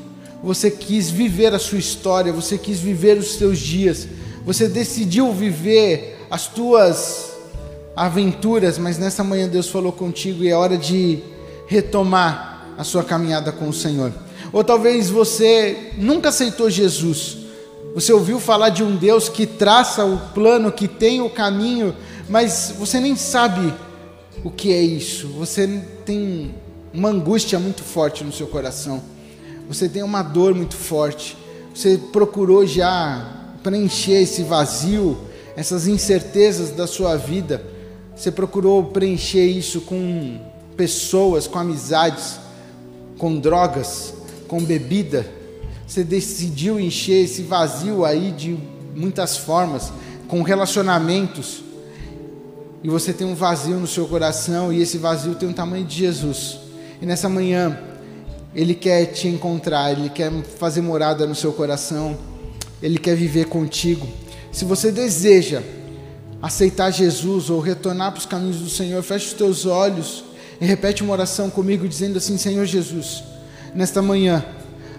você 0.44 0.70
quis 0.70 1.10
viver 1.10 1.52
a 1.52 1.58
sua 1.58 1.78
história, 1.78 2.32
você 2.32 2.56
quis 2.56 2.78
viver 2.78 3.18
os 3.18 3.34
seus 3.34 3.58
dias, 3.58 4.06
você 4.44 4.68
decidiu 4.68 5.32
viver 5.32 6.13
as 6.30 6.46
tuas 6.46 7.32
aventuras, 7.96 8.78
mas 8.78 8.98
nessa 8.98 9.22
manhã 9.22 9.48
Deus 9.48 9.68
falou 9.68 9.92
contigo 9.92 10.42
e 10.42 10.48
é 10.48 10.56
hora 10.56 10.76
de 10.76 11.22
retomar 11.66 12.74
a 12.76 12.84
sua 12.84 13.04
caminhada 13.04 13.52
com 13.52 13.68
o 13.68 13.72
Senhor. 13.72 14.12
Ou 14.52 14.62
talvez 14.62 15.10
você 15.10 15.92
nunca 15.96 16.28
aceitou 16.28 16.68
Jesus. 16.68 17.38
Você 17.94 18.12
ouviu 18.12 18.40
falar 18.40 18.70
de 18.70 18.82
um 18.82 18.96
Deus 18.96 19.28
que 19.28 19.46
traça 19.46 20.04
o 20.04 20.18
plano, 20.34 20.72
que 20.72 20.88
tem 20.88 21.20
o 21.20 21.30
caminho, 21.30 21.94
mas 22.28 22.74
você 22.78 22.98
nem 22.98 23.14
sabe 23.14 23.72
o 24.42 24.50
que 24.50 24.72
é 24.72 24.82
isso. 24.82 25.28
Você 25.38 25.82
tem 26.04 26.54
uma 26.92 27.08
angústia 27.08 27.58
muito 27.58 27.82
forte 27.82 28.24
no 28.24 28.32
seu 28.32 28.46
coração. 28.46 29.02
Você 29.68 29.88
tem 29.88 30.02
uma 30.02 30.22
dor 30.22 30.54
muito 30.54 30.76
forte. 30.76 31.36
Você 31.74 31.98
procurou 32.12 32.66
já 32.66 33.54
preencher 33.62 34.22
esse 34.22 34.42
vazio 34.42 35.16
essas 35.56 35.86
incertezas 35.86 36.70
da 36.70 36.86
sua 36.86 37.16
vida, 37.16 37.64
você 38.14 38.30
procurou 38.30 38.84
preencher 38.84 39.44
isso 39.44 39.80
com 39.80 40.38
pessoas, 40.76 41.46
com 41.46 41.58
amizades, 41.58 42.38
com 43.18 43.38
drogas, 43.38 44.14
com 44.48 44.62
bebida. 44.62 45.26
Você 45.86 46.02
decidiu 46.02 46.78
encher 46.78 47.24
esse 47.24 47.42
vazio 47.42 48.04
aí 48.04 48.32
de 48.32 48.58
muitas 48.94 49.36
formas, 49.36 49.92
com 50.28 50.42
relacionamentos. 50.42 51.62
E 52.82 52.88
você 52.88 53.12
tem 53.12 53.26
um 53.26 53.34
vazio 53.34 53.78
no 53.78 53.86
seu 53.86 54.06
coração 54.06 54.72
e 54.72 54.80
esse 54.80 54.98
vazio 54.98 55.34
tem 55.34 55.48
o 55.48 55.54
tamanho 55.54 55.84
de 55.84 55.96
Jesus. 55.96 56.58
E 57.00 57.06
nessa 57.06 57.28
manhã, 57.28 57.78
Ele 58.54 58.74
quer 58.74 59.06
te 59.06 59.26
encontrar, 59.26 59.92
Ele 59.92 60.08
quer 60.08 60.30
fazer 60.58 60.80
morada 60.80 61.26
no 61.26 61.34
seu 61.34 61.52
coração, 61.52 62.16
Ele 62.82 62.98
quer 62.98 63.16
viver 63.16 63.46
contigo. 63.46 64.06
Se 64.54 64.64
você 64.64 64.92
deseja 64.92 65.64
aceitar 66.40 66.92
Jesus 66.92 67.50
ou 67.50 67.58
retornar 67.58 68.12
para 68.12 68.20
os 68.20 68.24
caminhos 68.24 68.58
do 68.58 68.70
Senhor, 68.70 69.02
feche 69.02 69.26
os 69.26 69.32
teus 69.32 69.66
olhos 69.66 70.24
e 70.60 70.64
repete 70.64 71.02
uma 71.02 71.12
oração 71.12 71.50
comigo 71.50 71.88
dizendo 71.88 72.18
assim: 72.18 72.38
Senhor 72.38 72.64
Jesus, 72.64 73.24
nesta 73.74 74.00
manhã, 74.00 74.44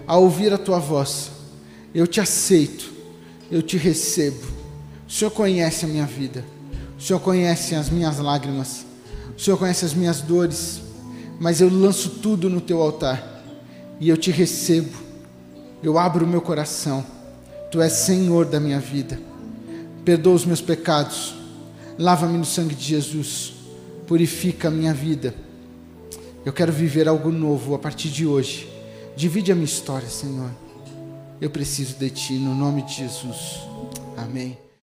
ao 0.06 0.24
ouvir 0.24 0.52
a 0.52 0.58
tua 0.58 0.78
voz, 0.78 1.30
eu 1.94 2.06
te 2.06 2.20
aceito, 2.20 2.92
eu 3.50 3.62
te 3.62 3.78
recebo. 3.78 4.44
O 5.08 5.10
Senhor 5.10 5.30
conhece 5.30 5.86
a 5.86 5.88
minha 5.88 6.04
vida, 6.04 6.44
o 6.98 7.02
Senhor 7.02 7.20
conhece 7.20 7.74
as 7.74 7.88
minhas 7.88 8.18
lágrimas, 8.18 8.84
o 9.34 9.40
Senhor 9.40 9.56
conhece 9.56 9.86
as 9.86 9.94
minhas 9.94 10.20
dores, 10.20 10.82
mas 11.40 11.62
eu 11.62 11.70
lanço 11.70 12.10
tudo 12.10 12.50
no 12.50 12.60
teu 12.60 12.82
altar 12.82 13.42
e 13.98 14.10
eu 14.10 14.18
te 14.18 14.30
recebo. 14.30 14.98
Eu 15.82 15.98
abro 15.98 16.26
o 16.26 16.28
meu 16.28 16.42
coração. 16.42 17.02
Tu 17.70 17.80
és 17.80 17.92
Senhor 17.92 18.44
da 18.44 18.60
minha 18.60 18.78
vida 18.78 19.18
perdoa 20.06 20.34
os 20.34 20.44
meus 20.44 20.60
pecados, 20.60 21.34
lava-me 21.98 22.38
no 22.38 22.44
sangue 22.44 22.76
de 22.76 22.84
Jesus, 22.84 23.54
purifica 24.06 24.68
a 24.68 24.70
minha 24.70 24.94
vida. 24.94 25.34
Eu 26.44 26.52
quero 26.52 26.72
viver 26.72 27.08
algo 27.08 27.32
novo 27.32 27.74
a 27.74 27.78
partir 27.78 28.08
de 28.08 28.24
hoje. 28.24 28.70
Divide 29.16 29.50
a 29.50 29.54
minha 29.56 29.64
história, 29.64 30.08
Senhor. 30.08 30.50
Eu 31.40 31.50
preciso 31.50 31.98
de 31.98 32.08
Ti, 32.08 32.34
no 32.34 32.54
nome 32.54 32.82
de 32.82 32.94
Jesus. 32.94 33.62
Amém. 34.16 34.65